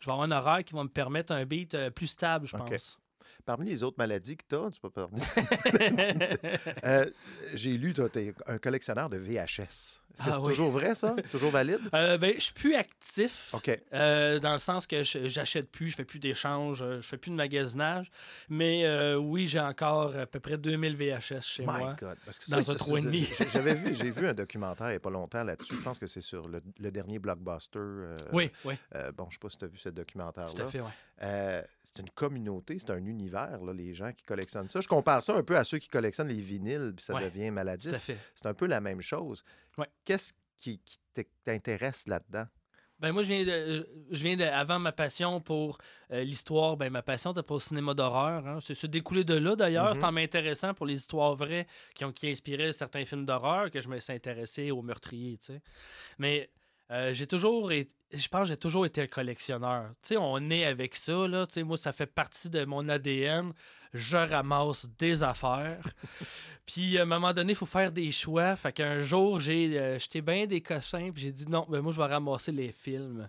[0.00, 2.56] je vais avoir un horaire qui va me permettre un beat euh, plus stable, je
[2.56, 2.98] pense.
[3.44, 5.12] Parmi les autres maladies que tu as, tu peux parler.
[6.84, 7.08] euh,
[7.54, 10.00] J'ai lu, tu es un collectionneur de VHS.
[10.16, 11.14] Est-ce que ah c'est toujours vrai, ça?
[11.30, 11.80] toujours valide?
[11.92, 13.50] Euh, ben, je suis plus actif.
[13.52, 13.70] OK.
[13.92, 17.30] Euh, dans le sens que j'achète plus, je fais plus d'échanges, euh, je fais plus
[17.30, 18.10] de magasinage.
[18.48, 21.96] Mais euh, oui, j'ai encore à peu près 2000 VHS chez My moi.
[22.00, 22.16] God.
[22.24, 23.28] Parce que dans ça, un trou et demi.
[23.52, 25.76] J'avais vu, j'ai vu un documentaire il n'y a pas longtemps là-dessus.
[25.76, 27.78] Je pense que c'est sur le, dernier blockbuster.
[28.32, 28.74] oui, oui.
[29.14, 30.52] bon, je ne sais pas si tu as vu ce documentaire-là.
[30.54, 30.90] Tout à fait, oui.
[31.84, 34.80] c'est une communauté, c'est un univers, là, les gens qui collectionnent ça.
[34.80, 38.10] Je compare ça un peu à ceux qui collectionnent les vinyles, puis ça devient maladif.
[38.34, 39.44] C'est un peu la même chose.
[40.04, 40.80] Qu'est-ce qui,
[41.44, 42.46] t'intéresse là-dedans?
[42.98, 45.76] Ben moi, je viens de, je viens de, avant ma passion pour
[46.12, 48.46] euh, l'histoire, ben ma passion était pour le cinéma d'horreur.
[48.46, 48.58] Hein.
[48.62, 49.92] C'est se découlé de là d'ailleurs.
[49.92, 49.96] Mm-hmm.
[49.96, 53.80] C'est en m'intéressant pour les histoires vraies qui ont qui inspiré certains films d'horreur que
[53.80, 55.38] je me suis intéressé aux meurtriers.
[56.18, 56.48] Mais
[56.90, 59.90] euh, j'ai toujours été, je pense que j'ai toujours été un collectionneur.
[60.02, 61.46] Tu on est avec ça, là.
[61.64, 63.52] moi, ça fait partie de mon ADN
[63.96, 65.80] je ramasse des affaires.
[66.66, 68.56] puis à un moment donné, il faut faire des choix.
[68.56, 71.82] Fait qu'un jour, j'ai euh, jeté bien des cossins, puis j'ai dit non, mais ben,
[71.82, 73.28] moi, je vais ramasser les films.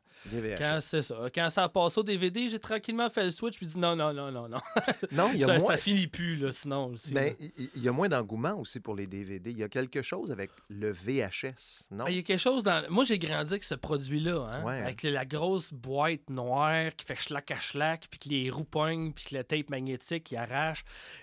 [0.57, 1.15] Quand c'est ça.
[1.33, 4.13] Quand ça a passé au DVD, j'ai tranquillement fait le switch, puis dit non, non,
[4.13, 4.59] non, non, non.
[5.11, 5.67] non y a ça, moins...
[5.67, 7.13] ça finit plus, là, sinon aussi.
[7.13, 7.35] Mais
[7.75, 9.51] il y a moins d'engouement aussi pour les DVD.
[9.51, 12.05] Il y a quelque chose avec le VHS, non?
[12.07, 12.83] Ah, il y a quelque chose dans.
[12.89, 17.51] Moi, j'ai grandi avec ce produit-là, hein, avec la grosse boîte noire qui fait schlac
[17.51, 20.57] à schlac, puis que les roues pognent, puis que le tape magnétique qui arrête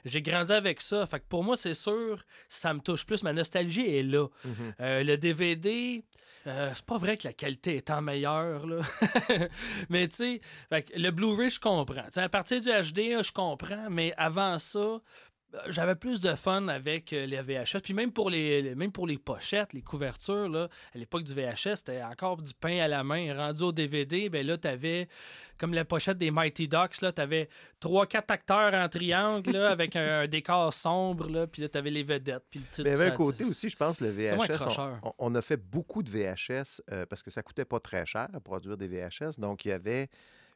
[0.04, 1.06] j'ai grandi avec ça.
[1.06, 3.22] Fait que pour moi, c'est sûr, ça me touche plus.
[3.22, 4.28] Ma nostalgie est là.
[4.44, 4.74] Mhm.
[4.80, 6.04] Euh, le DVD,
[6.46, 8.82] euh, c'est pas vrai que la qualité est en meilleure, là.
[9.88, 10.40] mais tu sais,
[10.96, 12.04] le Blu-ray, je comprends.
[12.14, 15.00] à partir du HD, je comprends, mais avant ça,
[15.68, 17.80] j'avais plus de fun avec euh, les VHS.
[17.82, 21.76] Puis même pour les, même pour les pochettes, les couvertures, là, à l'époque du VHS,
[21.76, 23.34] c'était encore du pain à la main.
[23.34, 25.08] Rendu au DVD, ben là, t'avais
[25.58, 30.26] comme la pochette des Mighty Ducks, là, t'avais trois, quatre acteurs en triangle, avec un,
[30.26, 32.82] décor sombre, là, puis là, t'avais les vedettes, puis le titre.
[32.82, 34.68] Mais il y avait un côté aussi, je pense, le VHS.
[35.18, 38.40] On, a fait beaucoup de VHS euh, parce que ça coûtait pas très cher à
[38.40, 40.08] produire des VHS, donc il y avait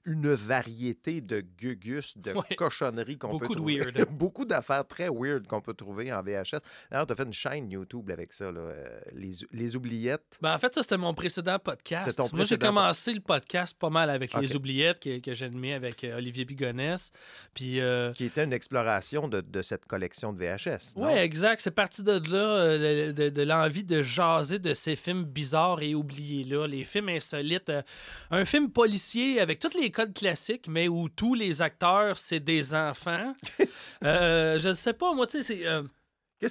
[0.04, 2.56] une variété de gugus, de Ouais.
[2.56, 3.78] cochonneries qu'on peut Beaucoup de trouver.
[3.78, 4.08] weird.
[4.11, 6.61] Beaucoup d'affaires très weird qu'on peut trouver en VHS.
[6.90, 10.24] D'ailleurs, tu as fait une chaîne YouTube avec ça, là, euh, les, les oubliettes.
[10.40, 12.06] Ben, en fait, ça, c'était mon précédent podcast.
[12.06, 14.32] C'est ton Moi, j'ai précédent commencé le podcast pas mal avec.
[14.40, 17.11] Les Oubliettes que, que j'ai animé avec euh, Olivier Bigonès.
[17.54, 20.94] Puis, euh, qui était une exploration de, de cette collection de VHS.
[20.96, 21.61] Oui, exact.
[21.61, 22.78] C'est parti de là,
[23.12, 27.72] de, de- l'envie de jaser de ces films bizarres et oubliés-là, les films insolites.
[28.30, 32.74] Un film policier avec tous les codes classiques, mais où tous les acteurs, c'est des
[32.74, 33.34] enfants.
[34.04, 35.66] Euh, je ne sais pas, moi, tu sais, c'est...
[35.66, 35.82] euh,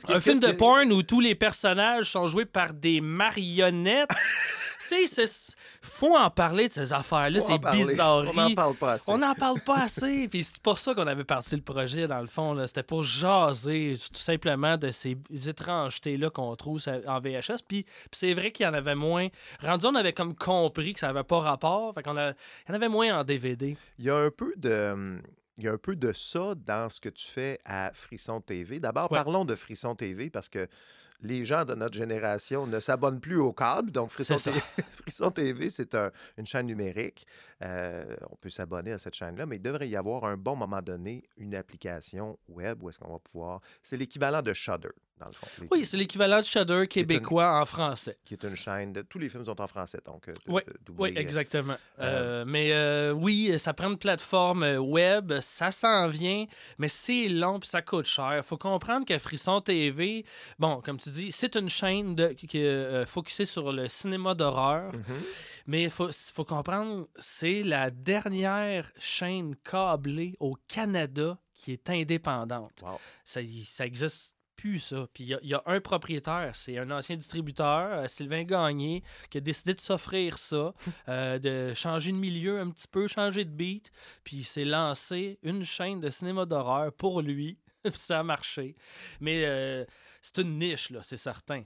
[0.09, 4.09] un film de qui- porn où tous les personnages sont joués par des marionnettes.
[4.79, 5.25] tu sais,
[5.81, 7.83] faut en parler de ces affaires-là, Faut en c'est parler.
[7.85, 8.29] bizarrerie.
[8.29, 9.11] On n'en parle pas assez.
[9.11, 10.27] On n'en parle pas assez.
[10.31, 12.65] Puis c'est pour ça qu'on avait parti le projet, dans le fond.
[12.67, 17.61] C'était pour jaser tout simplement de ces étrangetés-là qu'on trouve en VHS.
[17.67, 19.27] Puis, puis c'est vrai qu'il y en avait moins.
[19.61, 21.93] Rendu, on avait comme compris que ça n'avait pas rapport.
[21.93, 22.29] Fait qu'on a...
[22.31, 23.75] Il y en avait moins en DVD.
[23.99, 25.19] Il y a un peu de.
[25.59, 28.79] Il y a un peu de ça dans ce que tu fais à Frisson TV.
[28.79, 29.17] D'abord, Ouais.
[29.17, 30.67] parlons de Frisson TV parce que
[31.21, 33.91] les gens de notre génération ne s'abonnent plus au câble.
[33.91, 37.25] Donc, Frisson C'est TV, Frisson TV, c'est un- une chaîne numérique.
[37.63, 40.55] Euh, on peut s'abonner à cette chaîne-là, mais il devrait y avoir à un bon
[40.55, 43.61] moment donné une application web où est-ce qu'on va pouvoir.
[43.81, 45.47] C'est l'équivalent de Shudder, dans le fond.
[45.71, 48.17] Oui, c'est l'équivalent de Shudder québécois en français.
[48.25, 49.01] Qui est une chaîne de.
[49.01, 50.27] Tous les films sont en français, donc.
[50.29, 51.75] euh, de- Oui, de- Oui, doubler, euh, exactement.
[51.99, 56.45] Euh, mais euh, oui, ça prend une plateforme web, ça s'en vient,
[56.77, 58.35] mais c'est long puis ça coûte cher.
[58.37, 60.23] Il faut comprendre que Frisson TV,
[60.59, 64.91] bon, comme tu dis, c'est une chaîne de, qui est focusée sur le cinéma d'horreur,
[64.93, 65.03] mhm.
[65.65, 72.83] mais il faut, faut comprendre, c'est la dernière chaîne câblée au Canada qui est indépendante.
[72.83, 72.99] Wow.
[73.25, 75.07] Ça, y- ça existe plus, ça.
[75.13, 78.43] Puis il y a- il y, a un propriétaire, c'est un ancien distributeur, euh, Sylvain
[78.43, 80.73] Gagné, qui a décidé de s'offrir ça,
[81.07, 83.91] euh, de changer de milieu un petit peu, changer de beat.
[84.25, 87.57] Puis il s'est lancé une chaîne de cinéma d'horreur pour lui.
[87.83, 88.75] Puis ça a marché.
[89.21, 89.85] Mais euh,
[90.21, 91.63] c'est une niche, là, c'est certain.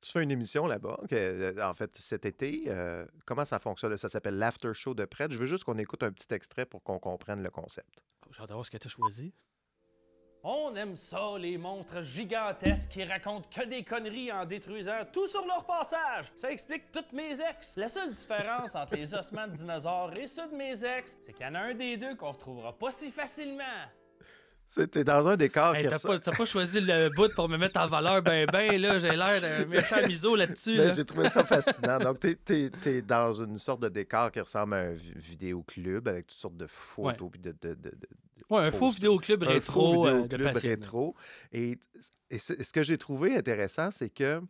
[0.00, 2.64] Tu fais une émission là-bas, que, en fait, cet été.
[2.68, 3.96] euh, comment ça fonctionne?
[3.96, 5.32] Ça s'appelle l'After Show de Prêtre.
[5.34, 8.02] Je veux juste qu'on écoute un petit extrait pour qu'on comprenne le concept.
[8.48, 9.32] Voir ce que tu as choisi.
[10.44, 15.46] On aime ça, les monstres gigantesques qui racontent que des conneries en détruisant tout sur
[15.46, 16.32] leur passage.
[16.34, 17.76] Ça explique toutes mes ex.
[17.76, 21.46] La seule différence entre les ossements de dinosaures et ceux de mes ex, c'est qu'il
[21.46, 23.62] y en a un des deux qu'on retrouvera pas si facilement.
[24.66, 27.48] C'était dans un décor Hey, qui t'as, ressemble- pas, t'as pas choisi le bout pour
[27.48, 28.98] me mettre en valeur ben ben, là.
[28.98, 30.74] J'ai l'air d'un méchant miso là-dessus.
[30.74, 30.86] Là.
[30.86, 31.98] Ben, J'ai trouvé ça fascinant.
[32.00, 36.26] Donc, tu es, dans une sorte de décor qui ressemble à un vi- vidéoclub avec
[36.26, 37.30] toutes sortes de photos.
[37.30, 38.08] puis de, de- de- de-
[38.50, 41.14] Ouais, un faux vidéoclub un rétro faux euh, vidéoclub rétro.
[41.52, 41.78] Et,
[42.30, 44.40] et ce que j'ai trouvé intéressant, c'est que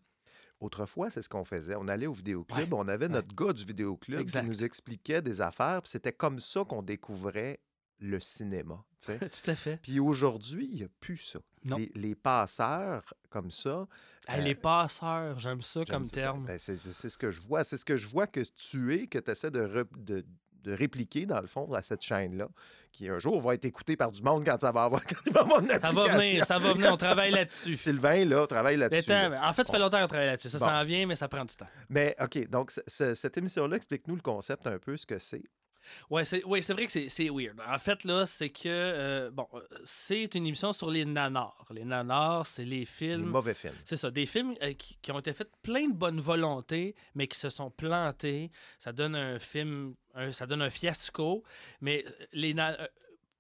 [0.61, 1.75] autrefois, c'est ce qu'on faisait.
[1.77, 4.42] On allait au vidéoclub, on avait notre gars du vidéoclub Exact.
[4.42, 7.61] qui nous expliquait des affaires, puis c'était comme ça qu'on découvrait
[7.99, 8.83] le cinéma.
[9.07, 9.79] Tout à fait.
[9.83, 11.38] Puis aujourd'hui, il n'y a plus ça.
[11.64, 11.77] Non.
[11.77, 13.87] Les, les passeurs comme ça.
[14.29, 16.12] Hey, euh, les passeurs, j'aime ça comme ça.
[16.12, 16.45] terme.
[16.47, 17.62] Ben, c'est c'est ce que je vois.
[17.64, 20.25] C'est ce que je vois que tu es, que tu essaies de, re- de,
[20.62, 22.48] de répliquer, dans le fond, à cette chaîne-là,
[22.92, 25.33] qui un jour va être écoutée par du monde quand ça va avoir, quand il
[25.33, 27.75] va avoir une Ça va venir, ça va venir, on travaille là-dessus.
[27.75, 29.11] Sylvain, là, travaille Mais là-dessus.
[29.11, 29.48] là.
[29.48, 30.51] en fait, ça fait longtemps qu'on travaille là-dessus.
[30.51, 30.66] Ça Bon.
[30.66, 31.66] s'en vient, mais ça prend du temps.
[31.88, 35.42] Mais OK, donc ce- ce- cette émission-là, explique-nous le concept un peu, ce que c'est.
[36.11, 37.61] Ouais, c'est ouais, vrai que c'est- weird.
[37.66, 39.47] En fait, là, c'est que, euh, bon,
[39.85, 41.64] c'est une émission sur les nanars.
[41.71, 43.27] Les nanars, c'est les Les films.
[43.27, 43.75] mauvais films.
[43.85, 47.27] C'est ça, des films euh, qui, qui ont été faits plein de bonne volonté, mais
[47.27, 48.51] qui se sont plantés.
[48.79, 51.42] Ça donne un film, un- ça donne un fiasco.
[51.81, 52.87] Mais euh, les na- euh,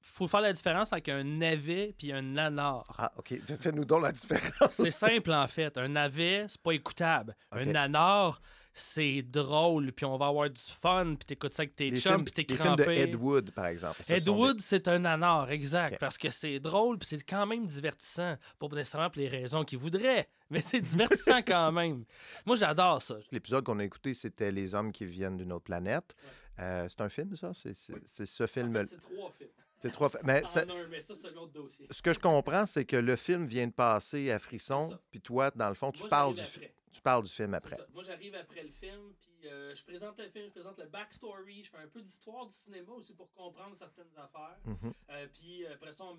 [0.04, 2.82] faut faire la différence avec un navet puis un nanar.
[2.98, 3.34] Ah, OK.
[3.46, 4.70] Fais- Fais-nous donc la différence.
[4.72, 5.76] C'est simple, en fait.
[5.78, 7.36] Un navet, c'est pas écoutable.
[7.52, 8.40] Un nanar,
[8.74, 12.24] c'est drôle, puis on va avoir du fun, puis t'écoutes ça avec tes Les chums,
[12.24, 12.84] puis t'es les films crampé.
[12.86, 14.02] de Ed Wood, par exemple.
[14.02, 17.46] Ce Ed des- Wood, c'est un nanar, exact, parce que c'est drôle, puis c'est quand
[17.46, 18.36] même divertissant.
[18.58, 22.04] Pas nécessairement pour les raisons qu'il voudrait, mais c'est divertissant quand même.
[22.46, 23.16] Moi, j'adore ça.
[23.30, 26.14] L'épisode qu'on a écouté, c'était Les hommes qui viennent d'une autre planète.
[26.58, 27.52] Euh, c'est un film, ça?
[27.54, 28.86] C'est ce film.
[28.88, 29.48] c'est trois films.
[29.78, 31.86] C'est trois Mais ça- un, mais ça, c'est un autre dossier.
[31.90, 35.50] ce que je comprends, c'est que le film vient de passer à Frisson, puis toi,
[35.54, 36.74] dans le fond, tu Moi, parles, du, j'arrive fi- après.
[36.92, 37.76] Tu parles du film après.
[37.76, 37.86] ça.
[37.92, 41.64] Moi, j'arrive après le film, puis euh, je présente le film, je présente le backstory,
[41.64, 44.58] je fais un peu d'histoire du cinéma aussi pour comprendre certaines affaires.
[44.64, 44.92] Mhm.
[45.10, 46.16] Euh, puis euh, après ça, on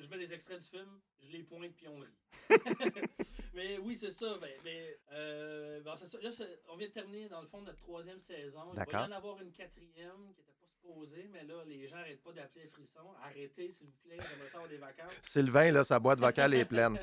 [0.00, 2.48] je mets des extraits du film, je les pointe, puis on rit.
[3.54, 4.36] mais oui, c'est ça.
[4.40, 6.06] ben, mais euh, bon, ça.
[6.20, 6.30] Là,
[6.68, 8.72] on vient de terminer, dans le fond, notre troisième saison.
[8.72, 11.96] Il va y en avoir une quatrième qui n'était pas supposée, mais là, les gens
[11.96, 13.12] n'arrêtent pas d'appeler Frisson.
[13.22, 15.12] Arrêtez, s'il vous plaît, j'aimerais ça avoir des vacances.
[15.22, 16.98] Sylvain, là, sa boîte vocale est pleine.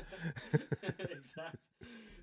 [1.10, 1.56] exact.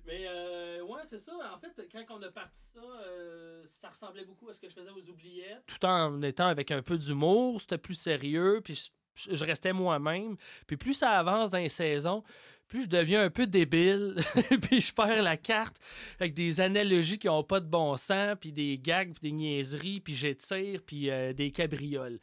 [0.04, 1.32] Mais euh, ouais, c'est ça.
[1.54, 4.74] En fait, quand on a parti ça, euh, ça ressemblait beaucoup à ce que je
[4.74, 5.64] faisais aux oubliettes.
[5.66, 10.36] Tout en étant avec un peu d'humour, c'était plus sérieux, puis je, je restais moi-même.
[10.66, 12.24] Puis plus ça avance dans les saisons,
[12.72, 14.16] plus je deviens un peu débile,
[14.62, 15.76] puis je perds la carte
[16.18, 20.00] avec des analogies qui n'ont pas de bon sens, puis des gags, puis des niaiseries,
[20.00, 22.18] puis j'étire, puis euh, des cabrioles.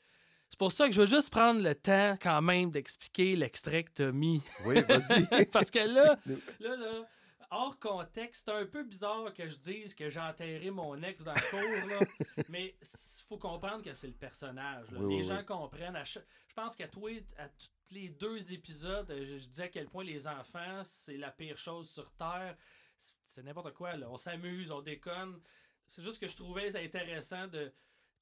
[0.49, 3.91] C'est pour ça que je veux juste prendre le temps quand même d'expliquer l'extrait que
[3.93, 4.41] t'as mis.
[4.65, 5.45] Oui, vas-y.
[5.51, 6.17] Parce que là,
[6.59, 7.07] là, là,
[7.51, 11.33] hors contexte, c'est un peu bizarre que je dise que j'ai enterré mon ex dans
[11.33, 12.43] le cours, là.
[12.49, 12.87] mais il
[13.27, 14.91] faut comprendre que c'est le personnage.
[14.91, 14.99] là.
[14.99, 15.45] Oui, les oui, gens oui.
[15.45, 15.95] comprennent.
[15.95, 16.19] À Je
[16.55, 17.07] pense qu'à tous
[17.91, 21.89] les deux épisodes, je, je dis à quel point les enfants, c'est la pire chose
[21.89, 22.55] sur Terre.
[22.97, 23.95] C'est- n'importe quoi.
[23.95, 24.07] Là.
[24.09, 25.39] On s'amuse, on déconne.
[25.87, 27.71] C'est juste que je trouvais ça intéressant de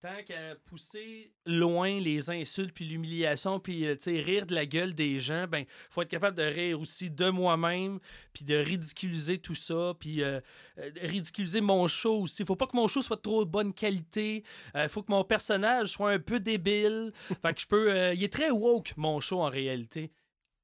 [0.02, 5.20] tant qu'à pousser loin les insultes puis l'humiliation puis euh, rire de la gueule des
[5.20, 8.00] gens ben faut être capable de rire aussi de moi-même
[8.34, 10.40] puis de ridiculiser tout ça puis euh,
[10.78, 12.46] euh, de ridiculiser mon show aussi.
[12.46, 14.44] Faut pas que mon show soit de trop bonne qualité.
[14.76, 17.12] Il faut que mon personnage soit un peu débile.
[17.42, 20.12] Fait que je peux euh, il est très woke mon show en réalité.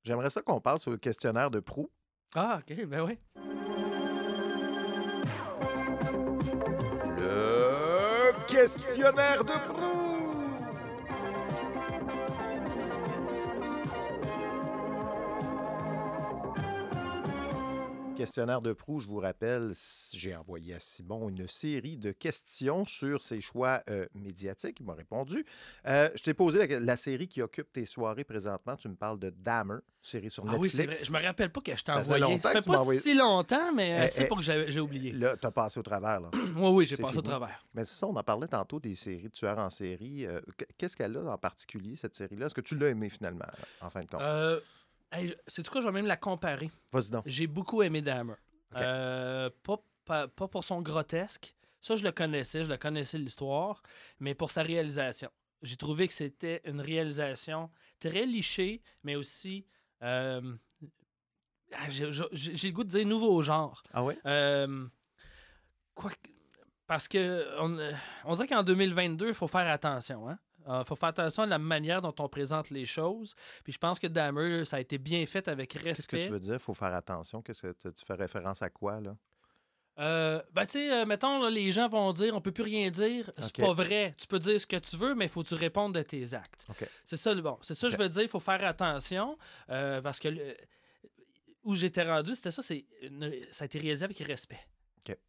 [0.04, 1.90] J'aimerais ça qu'on passe au questionnaire de proue.
[2.36, 3.18] ah ok ben oui
[8.54, 10.03] questionnaire de proue.
[18.24, 19.74] Questionnaire de proue, je vous rappelle,
[20.14, 24.78] j'ai envoyé à Simon une série de questions sur ses choix euh, médiatiques.
[24.80, 25.46] Il m'a répondu.
[25.88, 28.78] Euh, je t'ai posé la, la série qui occupe tes soirées présentement.
[28.78, 30.86] Tu me parles de Dahmer, série sur ah oui Netflix.
[31.00, 33.74] vrai je me rappelle pas que je t'ai envoyé ça fait pas envoyé- si longtemps
[33.74, 36.22] mais euh, Eh, c'est eh, pas que j'ai oublié Là, tu as passé au travers.
[36.22, 36.30] Là.
[36.56, 39.24] oui oui j'ai passé au travers Mais c'est ça, on en parlait tantôt des séries
[39.24, 40.26] de tueurs en série.
[40.58, 42.46] Qu- Qu'est-ce qu'elle a en particulier, cette série-là?
[42.46, 43.44] Est-ce que tu l'as aimé finalement,
[43.82, 44.22] en fin de compte?
[45.14, 46.72] Hey, c'est quoi, je vais même la comparer.
[46.92, 47.24] Vas-y donc.
[47.28, 48.34] J'ai beaucoup aimé Dahmer.
[48.74, 48.82] Ok.
[48.82, 51.56] Euh, pas, pas, pas pour son grotesque.
[51.80, 53.84] Ça, je le connaissais, je le connaissais l'histoire,
[54.20, 55.30] mais pour sa réalisation.
[55.62, 59.68] J'ai trouvé que c'était une réalisation très lichée, mais aussi.
[60.02, 60.56] euh,
[61.74, 63.82] ah, j'ai le goût de dire nouveau genre.
[63.94, 64.16] Ah oui?
[64.26, 64.88] Euh,
[65.94, 66.12] quoi
[66.86, 67.94] parce que on, euh,
[68.26, 70.38] on dirait qu'en 2022, il faut faire attention.
[70.68, 73.36] Il faut faire attention à la manière dont on présente les choses.
[73.64, 76.26] Puis je pense que Dahmer, ça a été bien fait avec Qu'est-ce que respect.
[76.28, 76.54] tu veux dire?
[76.54, 77.42] Il faut faire attention.
[77.42, 79.16] Que tu- fais référence à quoi, là?
[80.00, 82.90] Euh, ben, tu sais, euh, mettons, là, les gens vont dire on peut plus rien
[82.90, 83.30] dire.
[83.38, 83.68] C'est Ok.
[83.68, 84.16] pas vrai.
[84.18, 86.34] Tu peux dire ce que tu veux, mais il faut que tu répondes de tes
[86.34, 86.66] actes.
[86.70, 86.88] OK.
[87.06, 87.60] C'est ça, bon.
[87.62, 88.24] C'est ça, je veux dire.
[88.24, 89.38] Il faut faire attention
[89.70, 90.58] euh, parce que le-
[91.64, 92.64] où j'étais rendu, c'était ça.
[92.64, 92.86] C'est
[93.52, 94.60] ça a été réalisé avec respect.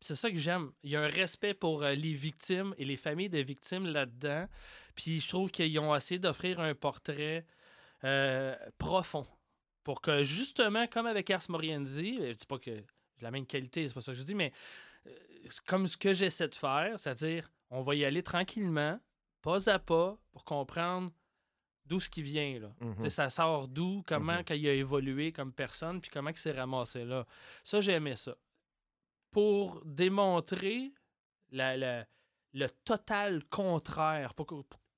[0.01, 0.65] C'est ça que j'aime.
[0.83, 4.47] Il y a un respect pour euh, les victimes et les familles de victimes là-dedans.
[4.95, 7.45] Puis je trouve qu'ils ont essayé d'offrir un portrait
[8.05, 9.27] euh, profond
[9.83, 12.85] pour que justement, comme avec Ars Moriendi, euh, je dis pas que j'ai
[13.23, 14.53] la même qualité, c'est pas ça que je dis, mais
[15.07, 15.11] euh,
[15.67, 19.01] comme ce que j'essaie de faire, c'est-à-dire on va y aller tranquillement,
[19.43, 21.11] pas à pas, pour comprendre
[21.87, 22.61] d'où ce qui vient.
[22.61, 22.73] Là.
[22.81, 23.03] Mhm.
[23.03, 24.45] Sais, Ça sort d'où, comment Mhm.
[24.45, 27.27] qu'il a évolué comme personne, puis comment il s'est ramassé là.
[27.63, 28.37] Ça, j'aimais ça.
[29.35, 30.93] Pour démontrer
[31.51, 32.07] la- la-
[32.53, 34.47] le total contraire, pour,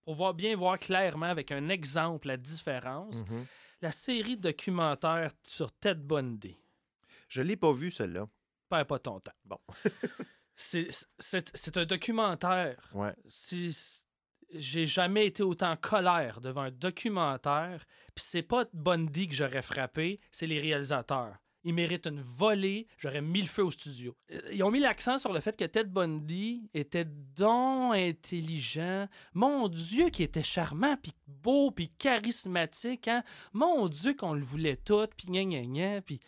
[0.04, 3.46] pour voir bien voir clairement avec un exemple la différence, Mhm.
[3.80, 6.54] la série de documentaires sur Ted Bundy.
[7.28, 8.28] Je l'ai pas vu, celle-là.
[8.68, 9.32] Perds pas ton temps.
[9.44, 9.58] Bon.
[10.54, 12.88] C'est- un documentaire.
[12.94, 13.14] Ouais.
[13.28, 14.02] Si si-
[14.52, 19.60] j'ai jamais été autant en colère devant un documentaire, puis c'est pas Bundy que j'aurais
[19.62, 21.36] frappé, c'est les réalisateurs.
[21.68, 24.16] Ils méritent une volée, j'aurais mis le feu au studio.
[24.30, 29.08] Euh, Ils ont mis l'accent sur le fait que Ted Bundy était donc intelligent.
[29.34, 33.08] Mon Dieu, qui était charmant, puis beau, puis charismatique.
[33.08, 33.24] Hein?
[33.52, 36.20] Mon Dieu, qu'on le voulait tout, puis gna gna gna, puis...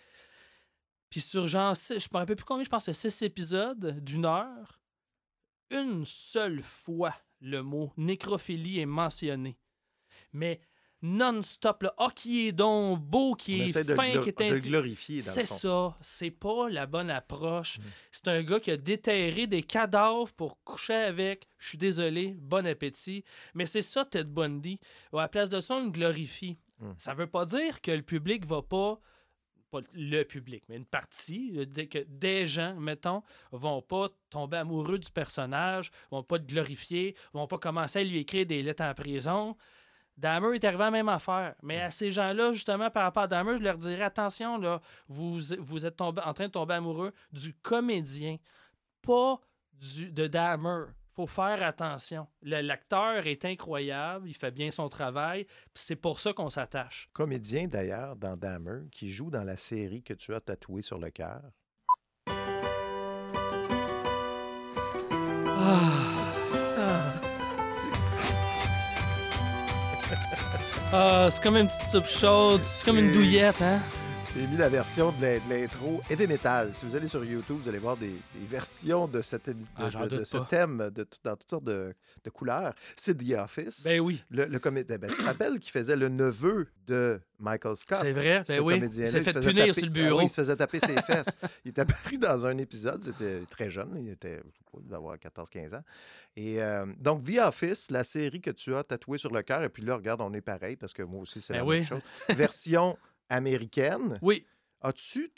[1.08, 4.26] Puis sur genre, six- je me rappelle plus combien, je pense que six épisodes d'une
[4.26, 4.80] heure,
[5.70, 9.56] une seule fois le mot nécrophilie est mentionné.
[10.32, 10.60] Mais
[11.02, 14.54] non-stop, là, ah, qui est donc beau, On qui est le fin, qui est de
[14.54, 15.94] le glorifier, le C'est ça.
[16.00, 17.78] C'est pas la bonne approche.
[17.78, 17.82] Mm.
[18.10, 21.46] C'est un gars qui a déterré des cadavres pour coucher avec.
[21.58, 22.34] Je suis désolé.
[22.38, 23.24] Bon appétit.
[23.54, 24.80] Mais c'est ça, Ted Bundy.
[25.12, 26.58] À la place de ça, on le glorifie.
[26.80, 26.90] Mm.
[26.98, 29.00] Ça veut pas dire que le public va pas.
[29.70, 31.52] Pas le public, mais une partie,
[31.90, 37.46] que des gens, mettons, vont pas tomber amoureux du personnage, vont pas le glorifier, vont
[37.46, 39.58] pas commencer à lui écrire des lettres en prison.
[40.18, 41.54] Dahmer est arrivé à la même affaire.
[41.62, 45.38] Mais à ces gens-là, justement, par rapport à Dahmer, je leur dirais attention, là, vous,
[45.58, 48.36] vous êtes en train de tomber amoureux du comédien,
[49.00, 49.40] pas
[49.72, 50.86] du, de Dahmer.
[51.14, 52.26] faut faire attention.
[52.42, 57.08] L'acteur est incroyable, il fait bien son travail, c'est pour ça qu'on s'attache.
[57.12, 61.10] Comédien, d'ailleurs, dans Dahmer, qui joue dans la série que tu as tatouée sur le
[61.10, 61.42] cœur.
[65.60, 66.07] Ah.
[71.30, 72.60] C'est comme une petite soupe chaude.
[72.64, 73.80] C'est comme une Et- douillette, hein?
[74.38, 76.72] J'ai mis la version de l'in- de l'intro Heavy Metal.
[76.72, 79.66] Si vous allez sur YouTube, vous allez voir des, des versions de, cette, émi- de,
[79.76, 80.90] Ah, de- de ce thème
[81.24, 81.92] dans toutes sortes de,
[82.32, 82.72] couleurs.
[82.94, 83.82] C'est The Office.
[83.84, 84.22] Ben oui.
[84.30, 87.98] le, le comédien, ben, tu te rappelles qu'il faisait le neveu de Michael Scott?
[88.00, 88.80] C'est vrai, ce ben oui.
[88.80, 90.18] Il s'est fait punir taper- sur le Ah bureau.
[90.18, 91.36] oui, il se faisait taper ses fesses.
[91.64, 94.40] Il est apparu dans un épisode, c'était très jeune, il était,
[94.86, 95.82] il avoir 14-15 ans.
[96.36, 99.68] Et euh, donc, The Office, la série que tu as tatouée sur le cœur, et
[99.68, 101.76] puis là, regarde, on est pareil, parce que moi aussi, c'est Ben la oui.
[101.78, 102.02] même chose.
[102.28, 102.96] Version
[103.28, 104.18] américaine.
[104.22, 104.46] Oui.
[104.80, 105.30] As-tu.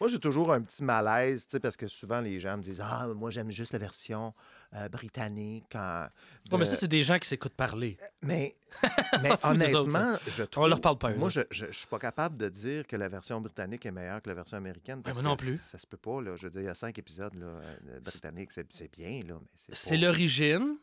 [0.00, 2.80] Moi, j'ai toujours un petit malaise, tu sais, parce que souvent, les gens me disent
[2.82, 4.32] Ah, moi, j'aime juste la version
[4.74, 5.74] euh, britannique.
[5.74, 7.98] Ouais, mais ça, c'est des gens qui s'écoutent parler.
[8.22, 8.56] mais,
[9.22, 10.68] mais autres, honnêtement, je trouve.
[10.68, 13.42] leur parle pas, Moi, je, je, je suis pas capable de dire que la version
[13.42, 15.02] britannique est meilleure que la version américaine.
[15.02, 15.58] Parce moi non que plus.
[15.60, 16.34] Ça se peut pas, là.
[16.36, 17.46] Je veux dire, il y a cinq épisodes, là.
[17.46, 19.34] euh, britanniques, c'est bien, là.
[19.68, 20.76] Mais c'est pas- l'origine,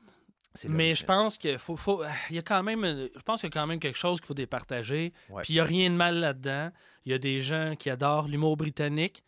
[0.67, 3.67] mais je pense qu'il faut, y a quand même, je pense qu'il y a quand
[3.67, 5.13] même quelque chose qu'il faut départager.
[5.29, 5.43] Ouais.
[5.43, 6.71] Puis il n'y a rien de mal là-dedans.
[7.05, 9.23] Il y a des gens qui adorent l'humour britannique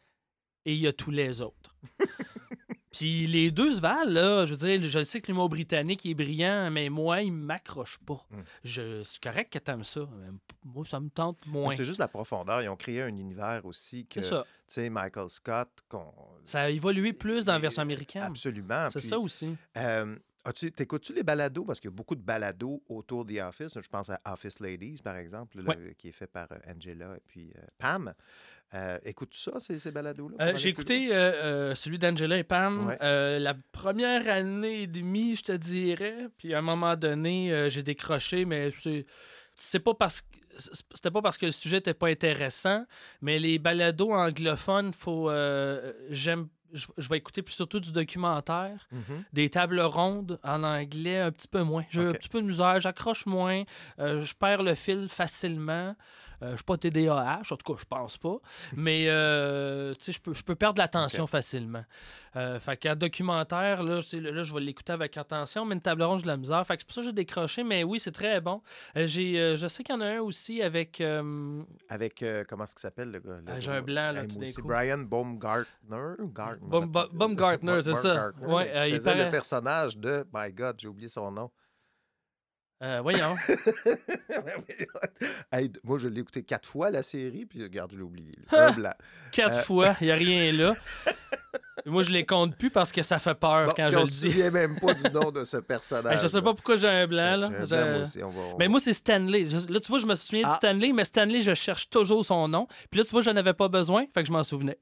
[0.65, 1.75] et il y a tous les autres.
[2.91, 4.45] Puis les deux se valent, là.
[4.45, 8.25] Je veux dire, je sais que l'humour britannique est brillant, mais moi, il m'accroche pas.
[8.31, 8.37] Mm.
[8.63, 10.01] Je, c'est correct que t'aimes ça.
[10.17, 10.29] mais
[10.65, 11.73] moi, ça me tente moins.
[11.75, 12.61] C'est juste la profondeur.
[12.61, 14.35] Ils ont créé un univers aussi que, tu
[14.67, 15.69] sais, Michael Scott.
[16.45, 18.23] Ça a évolué plus dans la version américaine.
[18.23, 18.89] Absolument.
[18.89, 19.55] C'est ça aussi.
[19.77, 20.15] Euh,
[20.45, 21.63] as-tu- T'écoutes-tu les balados?
[21.63, 23.77] Parce qu'il y a beaucoup de balados autour des Office.
[23.81, 25.57] Je pense à Office Ladies, par exemple,
[25.97, 28.13] qui est fait par euh, Angela et puis euh, Pam.
[28.75, 30.35] Euh, Écoutes-tu ça, ces, ces balados-là?
[30.41, 31.07] Euh, J'ai écouté
[31.75, 33.39] celui d'Angela et Pam Ouais.
[33.39, 36.27] la première année et demie, je te dirais.
[36.37, 39.05] Puis à un moment donné, j'ai décroché, mais c'est
[39.55, 40.27] c'est pas parce que
[40.93, 42.85] c'était pas parce que le sujet était pas intéressant,
[43.21, 48.87] mais les balados anglophones, faut euh, j'aime je je vais écouter plus surtout du documentaire?
[48.91, 49.23] Mhm.
[49.33, 51.85] des tables rondes en anglais un petit peu moins.
[51.89, 53.63] J'ai un petit peu de misère, j'accroche moins,
[53.99, 55.95] euh, je perds le fil facilement.
[56.41, 58.37] Euh, je suis pas TDAH, en tout cas, je pense pas.
[58.75, 61.83] Mais euh, je peux, je peux perdre l'attention facilement.
[62.35, 66.03] Euh, fait qu'un documentaire, là, je- là, je vais l'écouter avec attention, mais une table
[66.03, 66.65] ronde, j'ai de la misère.
[66.65, 68.61] Fait que c'est pour ça que j'ai décroché, mais oui, c'est très bon.
[68.95, 71.01] Euh, j'ai, euh, je sais qu'il y en a un aussi avec.
[71.01, 73.39] euh, Avec, euh, comment est-ce qu'il s'appelle, le gars?
[73.55, 74.67] le j'ai un blanc, là, Hey, tout moi d'un aussi, coup.
[74.67, 76.15] Brian Baumgartner.
[76.33, 78.31] Gart- Baum- Baum- Baumgartner, c'est ça.
[78.31, 80.25] Baumgartner, Ouais, il faisait paraît- le personnage de...
[80.33, 81.49] My God, j'ai oublié son nom.
[82.81, 83.35] Euh, voyons.
[85.51, 88.33] Hey, moi, je l'ai écouté quatre fois, la série, puis regarde, je l'ai oublié.
[89.31, 90.75] Quatre Euh, fois, il n'y a rien là.
[91.85, 94.05] Moi, je les compte plus parce que ça fait peur Bon, quand je on le
[94.05, 94.29] dis.
[94.31, 96.21] souvient même pas du nom de ce Hey, personnage.
[96.21, 97.47] je sais pas pourquoi j'ai un blanc, là.
[97.49, 99.47] J'ai un Je- blanc, moi aussi, on va- on Mais moi, c'est Stanley.
[99.49, 100.49] Je- Là, tu vois, je me souviens Ah.
[100.51, 102.67] de Stanley, mais Stanley, je cherche toujours son nom.
[102.91, 104.77] Puis là, tu vois, je avais pas besoin, fait que je m'en souvenais.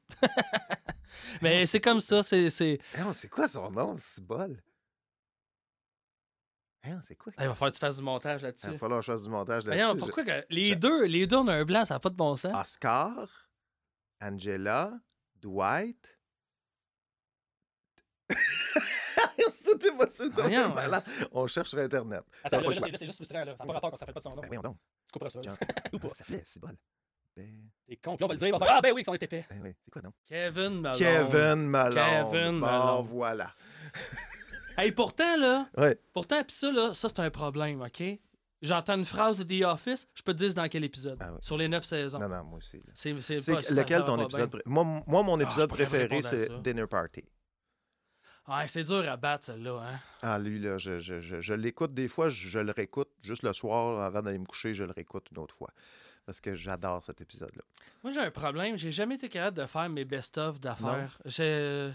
[1.41, 2.49] mais c'est comme ça, c'est...
[2.49, 2.79] c'est-
[3.31, 4.57] quoi son nom, c'est bol?
[7.01, 7.33] Sait quoi?
[7.39, 8.67] Il va falloir que tu fasses du montage Il là-dessus.
[8.71, 9.97] va falloir que je fasse du montage là-dessus.
[9.97, 12.15] pourquoi que les je- deux, les deux, on a un blanc, ça n'a pas de
[12.15, 12.53] bon sens.
[12.55, 13.27] Oscar,
[14.21, 14.93] Angela,
[15.35, 16.17] Dwight.
[19.49, 21.03] C'était pas donc, Voyons, malade.
[21.31, 22.23] On cherche sur Internet.
[22.43, 22.73] Pas choix.
[22.73, 23.55] c'est juste frustrant, là.
[23.57, 24.41] Ça n'a pas rapport qu'on s'appelle pas de son nom.
[24.49, 24.77] Ben donc.
[25.07, 25.39] Tu couperas ça.
[25.39, 25.57] Ou pas.
[25.91, 26.75] Comment ça fait, c'est bol?
[27.35, 28.15] Ben, T'es con.
[28.17, 29.45] Puis là, on va le dire, il va faire Ah, ben oui, ont été épais.
[29.49, 30.13] ben oui, c'est quoi donc?
[30.25, 30.97] Kevin Malone.
[30.97, 31.95] Kevin Malone.
[32.31, 33.05] Kevin Bon, Malone.
[33.05, 33.53] voilà.
[34.77, 35.99] Hey, pourtant, là, Ouais.
[36.13, 38.03] pourtant, pis ça, là, ça, c'est un problème, OK?
[38.61, 41.17] J'entends une phrase de The Office, je peux te dire dans quel épisode.
[41.21, 41.31] Ah.
[41.41, 42.19] Sur les neuf saisons.
[42.19, 42.81] Non, non, moi aussi.
[42.93, 44.59] C'est lequel ton épisode bien.
[44.59, 46.61] pré- moi, moi, mon Ah, épisode préféré, c'est.
[46.61, 47.23] Dinner Party.
[48.47, 49.81] Ouais, c'est dur à battre, celle-là.
[49.83, 49.99] Hein?
[50.21, 53.43] Ah, lui, là, je, je, je, je l'écoute des fois, je, je le réécoute juste
[53.43, 55.69] le soir avant d'aller me coucher, je le réécoute une autre fois.
[56.25, 57.61] Parce que j'adore cet épisode-là.
[58.03, 58.77] Moi, j'ai un problème.
[58.77, 61.19] J'ai jamais été capable de faire mes best-of d'affaires.
[61.25, 61.91] J'ai-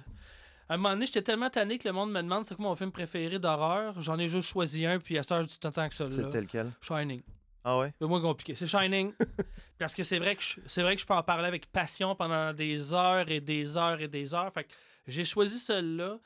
[0.68, 2.74] À un moment donné, j'étais tellement tanné que le monde me demande c'est quoi mon
[2.76, 4.00] film préféré d'horreur?
[4.00, 6.06] J'en ai juste choisi un, puis à cette heure, du temps que ça.
[6.06, 6.70] C'était lequel?
[6.80, 7.22] Shining.
[7.64, 7.92] Ah ouais?
[8.00, 8.54] Le moins compliqué.
[8.54, 9.12] C'est Shining.
[9.78, 12.14] Parce que c'est vrai que je, c'est vrai que je peux en parler avec passion
[12.16, 14.52] pendant des heures et des heures et des heures.
[14.52, 14.72] Fait que
[15.06, 16.18] j'ai choisi celui-là.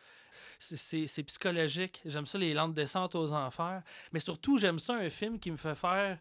[0.58, 2.00] C'est- C'est c'est psychologique.
[2.06, 3.82] J'aime ça, les lentes descentes aux enfers.
[4.12, 6.18] Mais surtout, j'aime ça, un film qui me fait faire.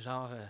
[0.00, 0.30] Genre.
[0.32, 0.46] euh,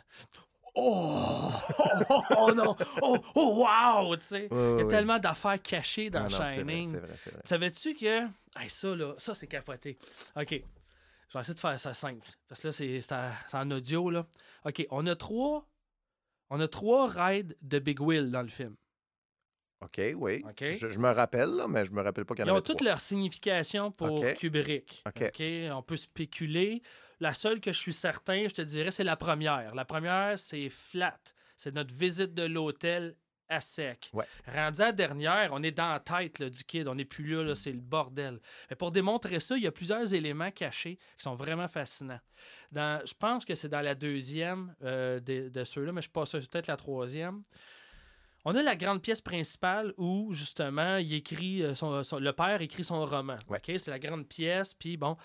[0.74, 1.50] Oh!
[1.78, 2.22] oh!
[2.36, 2.76] oh non!
[3.02, 3.18] Oh!
[3.34, 3.64] Oh!
[3.64, 4.16] Wow!
[4.16, 4.52] Tu sais.
[4.52, 6.90] Ouais, Il y a tellement d'affaires cachées dans Ah non, Shining.
[6.90, 7.42] C'est vrai, c'est vrai.
[7.44, 8.22] Savais-tu que.
[8.58, 9.98] Hey, ça, là, ça, c'est capoté.
[10.36, 10.50] OK.
[10.50, 12.26] Je vais essayer de faire ça simple.
[12.48, 14.26] Parce que là, c'est en c'est en audio, là.
[14.64, 14.86] OK.
[14.90, 15.66] On a trois.
[16.50, 18.74] On a trois raids de Big Will dans le film.
[19.82, 20.44] OK, oui.
[20.60, 22.56] Je, je me rappelle, là, mais je me rappelle pas qu'il y Ils en ont
[22.58, 22.90] avait toutes trois.
[22.92, 24.24] leur signification pour.
[24.36, 25.02] Kubrick.
[25.06, 25.22] OK.
[25.22, 25.42] OK.
[25.72, 26.82] On peut spéculer.
[27.22, 29.74] La seule que je suis certain, je te dirais, c'est la première.
[29.76, 31.20] La première, c'est Flat.
[31.56, 33.14] C'est notre visite de l'hôtel
[33.48, 34.10] à sec.
[34.12, 34.24] Ouais.
[34.46, 36.88] Rendu à la dernière, on est dans la tête là, du kid.
[36.88, 38.40] On n'est plus là, là, c'est le bordel.
[38.70, 42.20] Mais pour démontrer ça, il y a plusieurs éléments cachés qui sont vraiment fascinants.
[42.72, 46.32] Dans, je pense que c'est dans la deuxième euh, de, de ceux-là, mais je pense
[46.32, 47.42] que c'est peut-être la troisième.
[48.44, 52.60] On a la grande pièce principale où, justement, il écrit euh, son- son- le père
[52.60, 53.36] écrit son roman.
[53.48, 53.60] Ouais.
[53.78, 54.74] C'est la grande pièce.
[54.74, 55.16] Puis bon,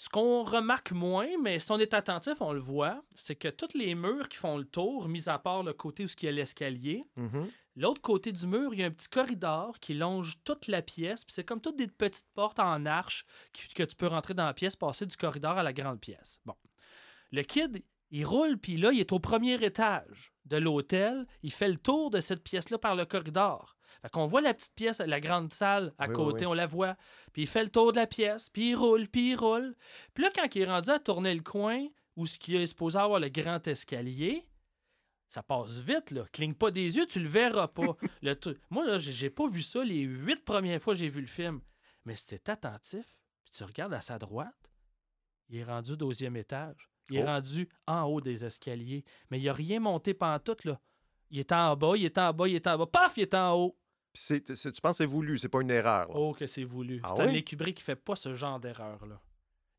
[0.00, 3.76] ce qu'on remarque moins, mais si on est attentif, on le voit, c'est que tous
[3.76, 6.32] les murs qui font le tour, mis à part le côté où il y a
[6.32, 7.50] l'escalier, Mhm.
[7.76, 11.24] L'autre côté du mur, il y a un petit corridor qui longe toute la pièce.
[11.24, 13.26] Puis c'est comme toutes des petites portes en arche
[13.74, 16.40] que tu peux rentrer dans la pièce, passer du corridor à la grande pièce.
[16.46, 16.56] Bon.
[17.30, 21.26] Le kid, il roule, puis là, il est au premier étage de l'hôtel.
[21.42, 23.76] Il fait le tour de cette pièce-là par le corridor.
[24.02, 26.50] Fait qu'on voit la petite pièce, la grande salle à Oui, côté, oui.
[26.52, 26.96] on la voit.
[27.32, 29.74] Puis il fait le tour de la pièce, puis il roule, puis il roule.
[30.14, 31.86] Puis là, quand il est rendu à tourner le coin,
[32.16, 34.46] où ce qui est supposé avoir le grand escalier,
[35.28, 36.24] ça passe vite, là.
[36.32, 37.94] Cligne pas des yeux, tu le verras pas.
[38.22, 38.34] Le
[38.70, 41.60] Moi, là, j'ai pas vu ça les huit premières fois que j'ai vu le film.
[42.04, 43.06] Mais si t'es attentif,
[43.44, 44.54] puis tu regardes à sa droite,
[45.48, 46.88] il est rendu au deuxième étage.
[47.10, 47.26] Il est Oh.
[47.26, 49.04] rendu en haut des escaliers.
[49.30, 50.80] Mais il a rien monté pantoute, là.
[51.30, 52.86] Il est en bas, il est en bas, il est en bas.
[52.86, 53.76] Paf, il est en haut.
[54.12, 54.42] C'est-
[54.72, 56.08] tu penses que c'est voulu, c'est pas une erreur.
[56.08, 56.14] là?
[56.14, 57.00] Oh, que c'est voulu.
[57.04, 57.44] Ah Stanley oui?
[57.44, 59.20] Kubrick qui fait pas ce genre d'erreur-là.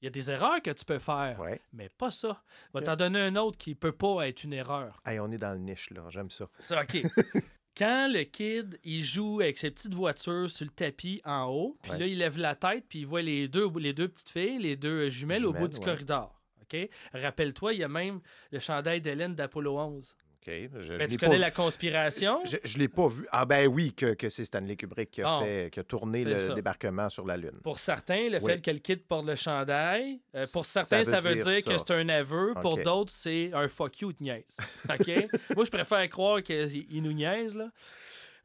[0.01, 1.61] Il y a des erreurs que tu peux faire, Ouais.
[1.73, 2.41] mais pas ça.
[2.73, 4.99] Je vais t'en donner un autre qui peut pas être une erreur.
[5.05, 6.03] Hey, on est dans le niche, là.
[6.09, 6.47] J'aime ça.
[6.57, 7.03] Ça, OK.
[7.77, 11.91] Quand le kid, il joue avec ses petites voitures sur le tapis en haut, puis
[11.91, 11.99] Ouais.
[11.99, 14.75] là, il lève la tête, puis il voit les deux, les deux petites filles, les
[14.75, 16.41] deux jumelles, au bout du corridor.
[16.61, 16.89] OK?
[17.13, 18.21] Rappelle-toi, il y a même
[18.51, 20.15] le chandail d'Hélène d'Apollo 11.
[20.45, 22.39] Je, Ben, tu connais la conspiration?
[22.45, 23.27] Je, je l'ai pas vu.
[23.31, 26.37] Ah ben oui, que, que c'est Stanley Kubrick qui a, fait, qui a tourné le
[26.37, 26.53] ça.
[26.53, 27.59] débarquement sur la Lune.
[27.63, 28.51] Pour certains, le Oui.
[28.53, 31.63] fait que le kid porte le chandail, euh, pour certains, ça veut veut dire dire,
[31.63, 31.71] ça.
[31.73, 32.53] que c'est un aveu.
[32.61, 34.57] Pour d'autres, c'est un fuck you, de niaise.
[34.89, 35.07] OK?
[35.55, 37.69] Moi, je préfère croire qu'il il nous niaise, là.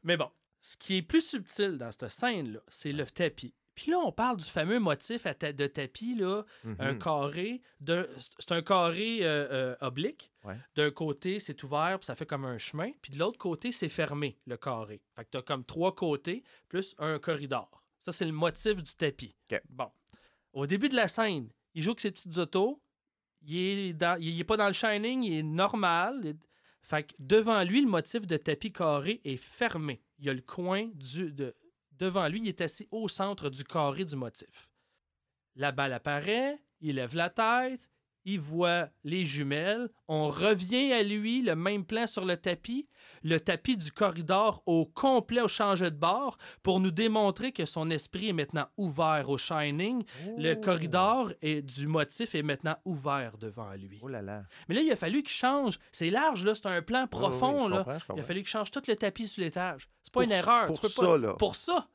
[0.03, 0.29] Mais bon,
[0.61, 3.53] ce qui est plus subtil dans cette scène-là, c'est le tapis.
[3.77, 6.41] Puis là, on parle du fameux motif à ta- de tapis, là,
[6.79, 6.97] un Mhm.
[6.99, 7.61] carré.
[8.39, 10.31] C'est un carré euh, euh, oblique.
[10.43, 10.55] Ouais.
[10.75, 12.89] D'un côté, c'est ouvert, puis ça fait comme un chemin.
[13.03, 14.99] Puis de l'autre côté, c'est fermé, le carré.
[15.15, 17.83] Fait que tu as comme trois côtés, plus un corridor.
[18.01, 19.35] Ça, c'est le motif du tapis.
[19.69, 19.91] Bon.
[20.53, 22.81] Au début de la scène, il joue avec ses petites autos.
[23.45, 26.21] Il est, dans- il est pas dans le Shining, il est normal.
[26.23, 26.35] Il-
[26.81, 30.01] Fait que devant lui, le motif de tapis carré est fermé.
[30.19, 31.53] Il y a le coin du, de,
[31.97, 34.69] devant lui, il est assis au centre du carré du motif.
[35.55, 37.89] La balle apparaît, il lève la tête,
[38.27, 42.87] il voit les jumelles, on revient à lui, le même plan sur le tapis,
[43.23, 47.89] le tapis du corridor au complet au changé de bord pour nous démontrer que son
[47.89, 50.03] esprit est maintenant ouvert au Shining.
[50.37, 53.99] Le corridor du motif est maintenant ouvert devant lui.
[54.01, 54.43] Oh là là.
[54.67, 55.79] Mais là, il a fallu qu'il change.
[55.93, 57.69] C'est large, là, c'est un plan oui, profond.
[57.69, 57.85] là.
[58.13, 59.87] Il a fallu qu'il change tout le tapis sur l'étage.
[60.03, 60.67] C'est pas Pour une erreur.
[60.67, 61.17] pour ça, pas...
[61.17, 61.33] là.
[61.35, 61.87] Pour ça.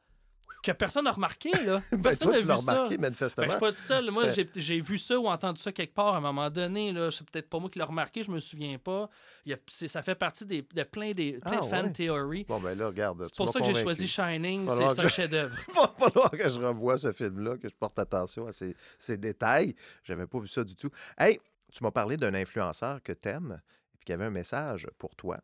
[0.63, 1.81] Que personne n'a remarqué, là.
[1.91, 2.73] Ben, Personne toi, n'a tu l'as vu ça.
[2.73, 3.45] remarqué, Ben, manifestement.
[3.47, 4.11] je suis pas tout seul.
[4.13, 6.93] Moi, j'ai vu ça ou entendu ça quelque part à un moment donné.
[6.93, 7.11] Là.
[7.11, 9.11] C'est peut-être pas moi qui l'ai remarqué, je me souviens pas.
[9.45, 11.87] Il y a- c'est- ça fait partie des, de plein, des, plein Ah, de fan
[11.87, 11.93] ouais.
[11.93, 12.45] theories.
[12.45, 13.25] Bon, ben là, regarde.
[13.25, 14.69] C'est tu pour ça que j'ai choisi Shining.
[14.69, 15.57] C'est un chef-d'œuvre.
[15.69, 19.17] Il va falloir que je revoie ce film-là, que je porte attention à ces, ces
[19.17, 19.75] détails.
[20.05, 20.91] J'avais pas vu ça du tout.
[21.19, 21.41] Hey,
[21.73, 23.61] tu m'as parlé d'un influenceur que t'aimes
[23.95, 25.39] et puis qui avait un message pour toi.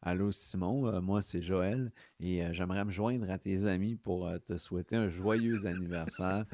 [0.00, 1.90] Allô Simon, euh, moi c'est Joël
[2.20, 6.44] et euh, j'aimerais me joindre à tes amis pour euh, te souhaiter un joyeux anniversaire.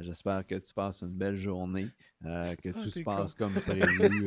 [0.00, 1.88] J'espère que tu passes une belle journée,
[2.22, 4.26] que tout se passe comme prévu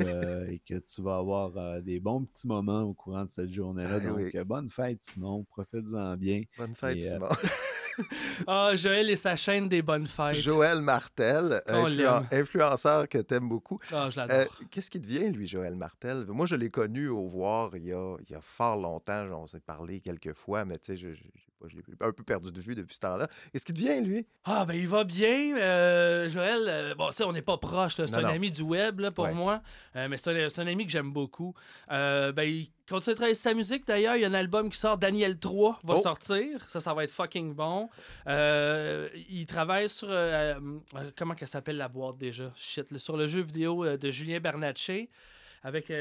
[0.49, 3.97] et que tu vas avoir des bons petits moments au courant de cette journée-là.
[3.99, 4.31] Ah Donc, oui.
[4.35, 6.43] euh, bonne fête Simon, profite-en bien.
[6.57, 7.29] Bonne fête, Et, Simon.
[8.47, 10.35] Ah, Joël et sa chaîne des bonnes fêtes.
[10.35, 12.27] Joël Martel, On influen- l'aime.
[12.41, 13.79] influenceur que t'aimes beaucoup.
[13.91, 14.59] Ah, je Euh, l'adore.
[14.71, 16.25] Qu'est-ce qui devient, lui, Joël Martel?
[16.27, 19.25] Moi, je l'ai connu au voir il y a, il y a fort longtemps.
[19.31, 21.07] On s'est parlé quelques fois, mais tu sais, je,
[21.59, 23.27] pas- je l'ai un peu perdu de vue depuis ce temps-là.
[23.51, 24.25] Qu'est-ce qui devient, lui?
[24.43, 25.57] Ah, ben il va bien.
[25.57, 27.95] euh, Joël, euh, bon, tu sais, on n'est pas proche.
[27.95, 28.27] C'est un non.
[28.29, 29.33] ami du web là, pour Ouais.
[29.33, 29.61] moi.
[29.95, 31.53] Euh, mais c'est un, ami que j'aime beaucoup.
[31.89, 33.87] Ben, il continue de travailler sur sa musique.
[33.87, 34.97] D'ailleurs, il y a un album qui sort.
[34.97, 36.01] Daniel 3 va Oh.
[36.01, 36.67] sortir.
[36.69, 37.89] Ça, ça va être fucking bon.
[38.27, 40.07] Il travaille sur.
[41.17, 42.51] comment qu'elle s'appelle la boîte déjà?
[42.55, 42.95] Shit.
[42.97, 45.09] sur le jeu vidéo de Julien Bernatchez.
[45.63, 45.91] Avec.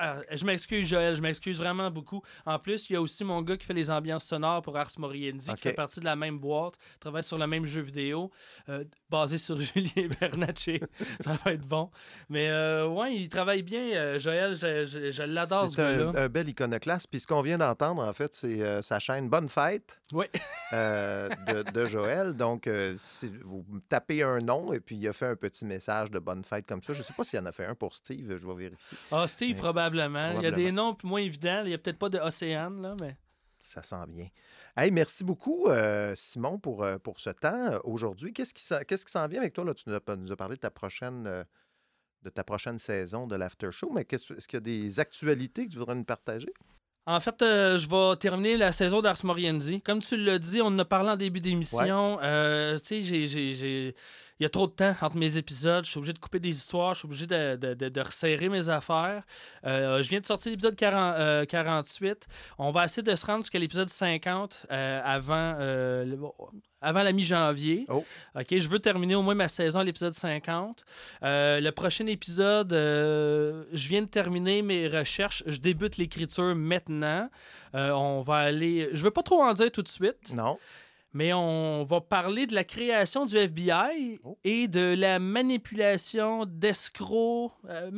[0.00, 2.22] Euh, je m'excuse, Joël, je m'excuse vraiment beaucoup.
[2.46, 4.90] En plus, il y a aussi mon gars qui fait les ambiances sonores pour Ars
[4.98, 8.30] Moriendi, qui fait partie de la même boîte, travaille sur le même jeu vidéo,
[8.70, 10.80] euh, basé sur Julien Bernatchez.
[11.20, 11.90] Ça va être bon.
[12.30, 15.82] Mais euh, ouais, il travaille bien, euh, Joël, je, je- je l'adore ce C'est
[16.18, 17.08] un, bel iconoclaste.
[17.10, 20.26] Puis ce qu'on vient d'entendre, en fait, c'est sa chaîne Bonne Fête Oui.
[20.72, 22.32] de, de Joël.
[22.34, 22.68] Donc,
[22.98, 26.42] si vous tapez un nom et puis il a fait un petit message de Bonne
[26.42, 26.92] Fête comme ça.
[26.94, 28.98] Je ne sais pas s'il en a fait un pour Steve, je vais vérifier.
[29.12, 29.83] Ah, Steve, Mais- probablement.
[29.90, 30.40] Probablement.
[30.40, 31.62] Il y a des noms moins évidents.
[31.64, 33.16] Il n'y a peut-être pas de Océane, là, mais.
[33.60, 34.28] Ça sent bien.
[34.76, 38.32] Hey, merci beaucoup, euh, Simon, pour, euh, pour ce temps euh, aujourd'hui.
[38.32, 39.64] Qu'est-ce qui, s'en vient avec toi?
[39.64, 39.72] Là?
[39.72, 43.70] Tu nous as, nous as parlé de ta prochaine, de ta prochaine saison de l'After
[43.70, 46.52] Show, mais est-ce qu'il y a des actualités que tu voudrais nous partager?
[47.06, 49.80] En fait, je vais terminer la saison d'Ars Moriendi.
[49.80, 52.18] Comme tu l'as dit, on en a parlé en début d'émission.
[52.18, 52.22] tu
[52.84, 53.94] sais, j'ai
[54.40, 55.84] il y a trop de temps entre mes épisodes.
[55.84, 56.94] Je suis obligé de couper des histoires.
[56.94, 59.22] Je suis obligé de, de, resserrer mes affaires.
[59.64, 62.08] Euh, je viens de sortir l'épisode 48.
[62.08, 62.24] Euh,
[62.58, 65.56] On va essayer de se rendre jusqu'à l'épisode 50 euh, avant,
[66.80, 67.84] avant la mi-janvier.
[67.88, 68.04] Oh.
[68.34, 70.84] OK, je veux terminer au moins ma saison à l'épisode 50.
[71.22, 75.44] le prochain épisode, je viens de terminer mes recherches.
[75.46, 77.30] Je débute l'écriture maintenant.
[77.72, 78.88] on va aller.
[78.92, 80.34] Je veux pas trop en dire tout de suite.
[80.34, 80.58] Non
[81.14, 84.36] mais on va parler de la création du FBI oh.
[84.44, 87.52] et de la manipulation d'escrocs.
[87.68, 87.90] Euh,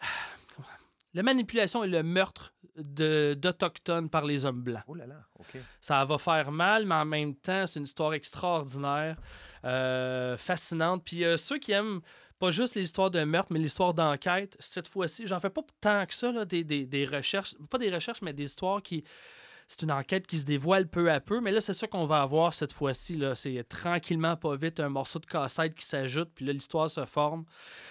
[1.14, 4.82] la manipulation et le meurtre d'Autochtones par les hommes blancs.
[4.88, 5.58] Oh là là, OK.
[5.80, 9.16] Ça va faire mal, mais en même temps, c'est une histoire extraordinaire,
[9.64, 11.04] euh, fascinante.
[11.04, 12.00] Puis euh, ceux qui aiment
[12.40, 16.06] pas juste les histoires de meurtre, mais l'histoire d'enquête, cette fois-ci, j'en fais pas tant
[16.06, 19.04] que ça, des, des, recherches, pas des recherches, mais des histoires qui
[19.70, 22.22] c'est une enquête qui se dévoile peu à peu, mais là, c'est ça qu'on va
[22.22, 23.22] avoir cette fois-ci.
[23.36, 27.44] C'est tranquillement, pas vite, un morceau de cassette qui s'ajoute, puis là, l'histoire se forme.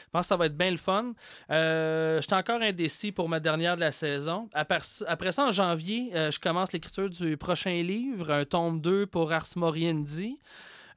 [0.04, 1.14] Je pense que ça va être bien le fun.
[1.50, 4.50] Euh, J'étais encore indécis pour ma dernière de la saison.
[4.54, 9.32] Après, ça, en janvier, euh, je commence l'écriture du prochain livre, un tome 2 pour
[9.32, 10.38] Ars Moriendi.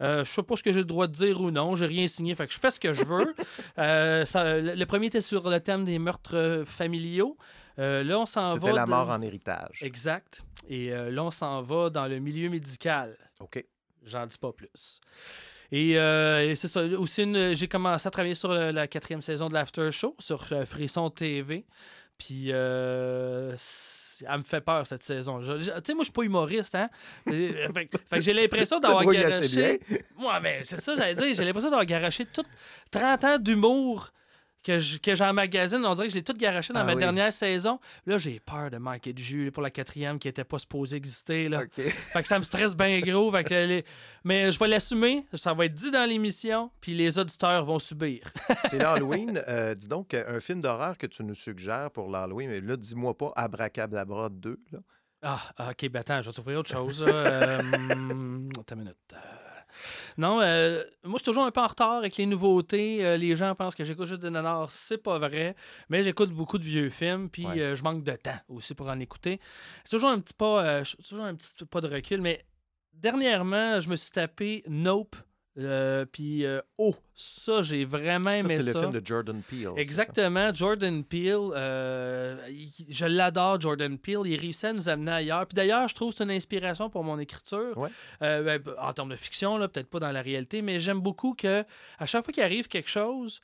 [0.00, 1.76] Euh, je sais pas ce que j'ai le droit de dire ou non.
[1.76, 3.34] J'ai rien signé, fait que je fais ce que je veux.
[3.78, 4.24] Euh,
[4.74, 7.36] le premier était sur le thème des meurtres familiaux.
[7.78, 8.52] Euh, là, on s'en va.
[8.54, 9.82] C'était la mort en héritage.
[9.82, 10.44] Exact.
[10.68, 13.16] Et euh, là, on s'en va dans le milieu médical.
[13.40, 13.64] OK.
[14.04, 15.00] J'en dis pas plus.
[15.70, 16.82] Et, euh, c'est ça.
[16.82, 21.64] Aussi, j'ai commencé à travailler sur la quatrième saison de l'After Show sur Frisson TV.
[22.18, 25.40] Puis, elle me fait peur cette saison.
[25.40, 26.88] Tu sais, moi, je suis pas humoriste, hein?
[27.26, 29.80] fait, que j'ai l'impression d'avoir garoché.
[30.16, 31.34] Moi, mais c'est ça, j'allais dire.
[31.34, 32.44] J'ai l'impression d'avoir garoché tout
[32.90, 34.12] 30 ans d'humour
[34.62, 35.84] que, j'ai en magazine.
[35.84, 37.78] On dirait que je l'ai tout garoché dans ah ma dernière saison.
[38.06, 41.48] Là, j'ai peur de manquer de jus pour la quatrième qui n'était pas supposée exister.
[41.48, 41.62] Là.
[41.70, 43.32] Fait que ça me stresse bien gros.
[44.24, 45.26] Mais je vais l'assumer.
[45.34, 48.20] Ça va être dit dans l'émission, puis les auditeurs vont subir.
[48.70, 49.42] C'est l'Halloween.
[49.48, 52.50] Euh, dis donc, un film d'horreur que tu nous suggères pour l'Halloween.
[52.50, 54.60] Mais là, dis-moi pas Abracadabra 2.
[54.72, 54.78] Là.
[55.22, 55.88] Ah, OK.
[55.88, 57.04] Ben attends, je vais trouver autre chose.
[57.06, 57.58] euh,
[58.58, 59.14] attends une minute.
[60.18, 63.04] Non, euh, moi, je suis toujours un peu en retard avec les nouveautés.
[63.04, 64.70] Euh, les gens pensent que j'écoute juste des nanars.
[64.70, 65.54] C'est pas vrai.
[65.88, 68.98] Mais j'écoute beaucoup de vieux films, puis euh, je manque de temps aussi pour en
[69.00, 69.40] écouter.
[69.84, 72.20] C'est toujours un petit pas, toujours un petit pas de recul.
[72.20, 72.44] Mais
[72.92, 75.16] dernièrement, je me suis tapé Nope
[75.58, 78.62] euh, puis, euh, oh, ça, j'ai vraiment aimé ça.
[78.62, 79.72] C'est le film de Jordan Peele.
[79.76, 80.52] Exactement.
[80.54, 82.38] Jordan Peele, euh,
[82.88, 84.22] je l'adore, Jordan Peele.
[84.24, 85.46] Il réussit à nous amener ailleurs.
[85.46, 87.88] Puis d'ailleurs, je trouve que c'est une inspiration pour mon écriture.
[88.20, 91.64] Ben, en termes de fiction, peut-être pas dans la réalité, mais j'aime beaucoup que
[91.98, 93.40] à chaque fois qu'il arrive quelque chose,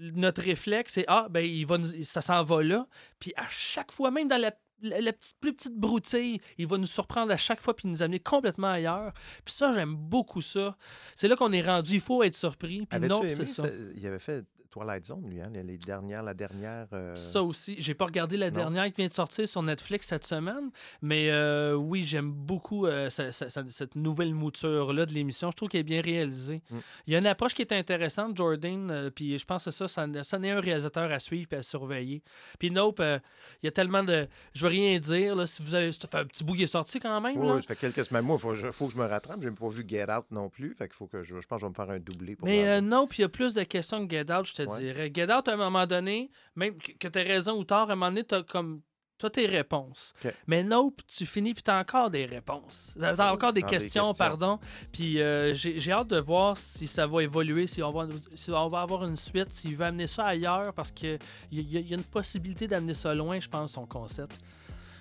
[0.00, 2.86] notre réflexe, c'est Ah, ben, il va ça s'en va là.
[3.18, 4.52] Puis à chaque fois, même dans la
[4.82, 8.20] la, petite, plus petite broutille, il va nous surprendre à chaque fois puis nous amener
[8.20, 9.12] complètement ailleurs.
[9.44, 10.76] Puis ça, j'aime beaucoup ça.
[11.14, 11.94] C'est là qu'on est rendu.
[11.94, 12.86] Il faut être surpris.
[12.86, 13.64] Puis non, c'est ça.
[13.94, 14.44] Il avait fait
[14.74, 16.88] Twilight Zone, lui, hein, les dernières, la dernière.
[16.92, 17.76] Euh, ça aussi.
[17.78, 20.70] J'ai pas regardé la dernière qui vient de sortir sur Netflix cette semaine,
[21.00, 25.52] mais euh, oui, j'aime beaucoup euh, cette nouvelle mouture-là de l'émission.
[25.52, 26.60] Je trouve qu'elle est bien réalisée.
[26.70, 26.76] Mm.
[27.06, 30.06] Il y a une approche qui est intéressante, Jordan, puis je pense que ça, ça,
[30.24, 32.24] ça n'est un réalisateur à suivre et à surveiller.
[32.58, 34.26] Puis Nope, il y a tellement de.
[34.54, 35.92] Je veux rien dire, là, si vous avez.
[35.92, 37.38] Ça fait un petit bout qui est sorti quand même.
[37.38, 38.24] Oui, ça fait quelques semaines.
[38.24, 39.40] Moi, il faut, que je me rattrape.
[39.40, 40.74] J'ai pas vu Get Out non plus.
[40.74, 41.40] Fait qu'il faut que je.
[41.40, 43.28] Je pense que je vais me faire un doublé pour Mais Nope, il y a
[43.28, 45.10] plus de questions que Get Out, je te dirais.
[45.14, 48.10] Get Out, à un moment donné, même que tu raison ou tort, à un moment
[48.10, 48.82] donné, tu as comme
[49.18, 50.12] toi tes réponses.
[50.46, 52.94] Mais Nope, tu finis puis tu as encore des réponses.
[52.98, 54.58] Tu as encore des, questions, pardon.
[54.92, 58.68] Puis euh, j'ai hâte de voir si ça va évoluer, si on va, si on
[58.68, 61.18] va avoir une suite, s'il veut amener ça ailleurs, parce qu'il
[61.52, 64.36] y, y, a une possibilité d'amener ça loin, je pense, son concept.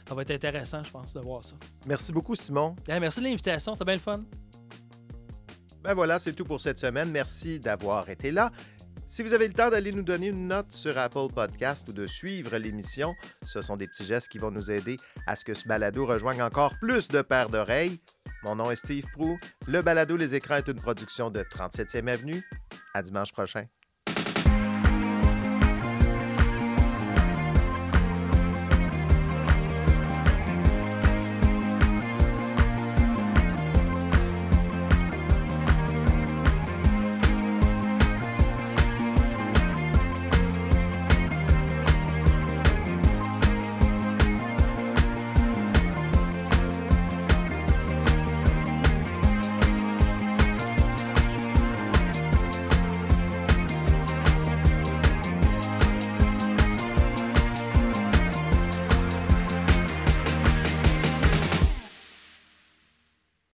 [0.07, 1.55] Ça va être intéressant, je pense, de voir ça.
[1.87, 2.75] Merci beaucoup, Simon.
[2.87, 4.23] merci de l'invitation, c'était bien le fun.
[5.83, 7.11] Ben voilà, c'est tout pour cette semaine.
[7.11, 8.51] Merci d'avoir été là.
[9.13, 12.07] Si vous avez le temps d'aller nous donner une note sur Apple Podcast ou de
[12.07, 14.97] suivre l'émission, ce sont des petits gestes qui vont nous aider
[15.27, 18.01] à ce que ce balado rejoigne encore plus de paires d'oreilles.
[18.41, 19.37] Mon nom est Steve Prou.
[19.67, 22.41] Le balado Les écrans est une production de 37e Avenue.
[22.95, 23.65] À dimanche prochain.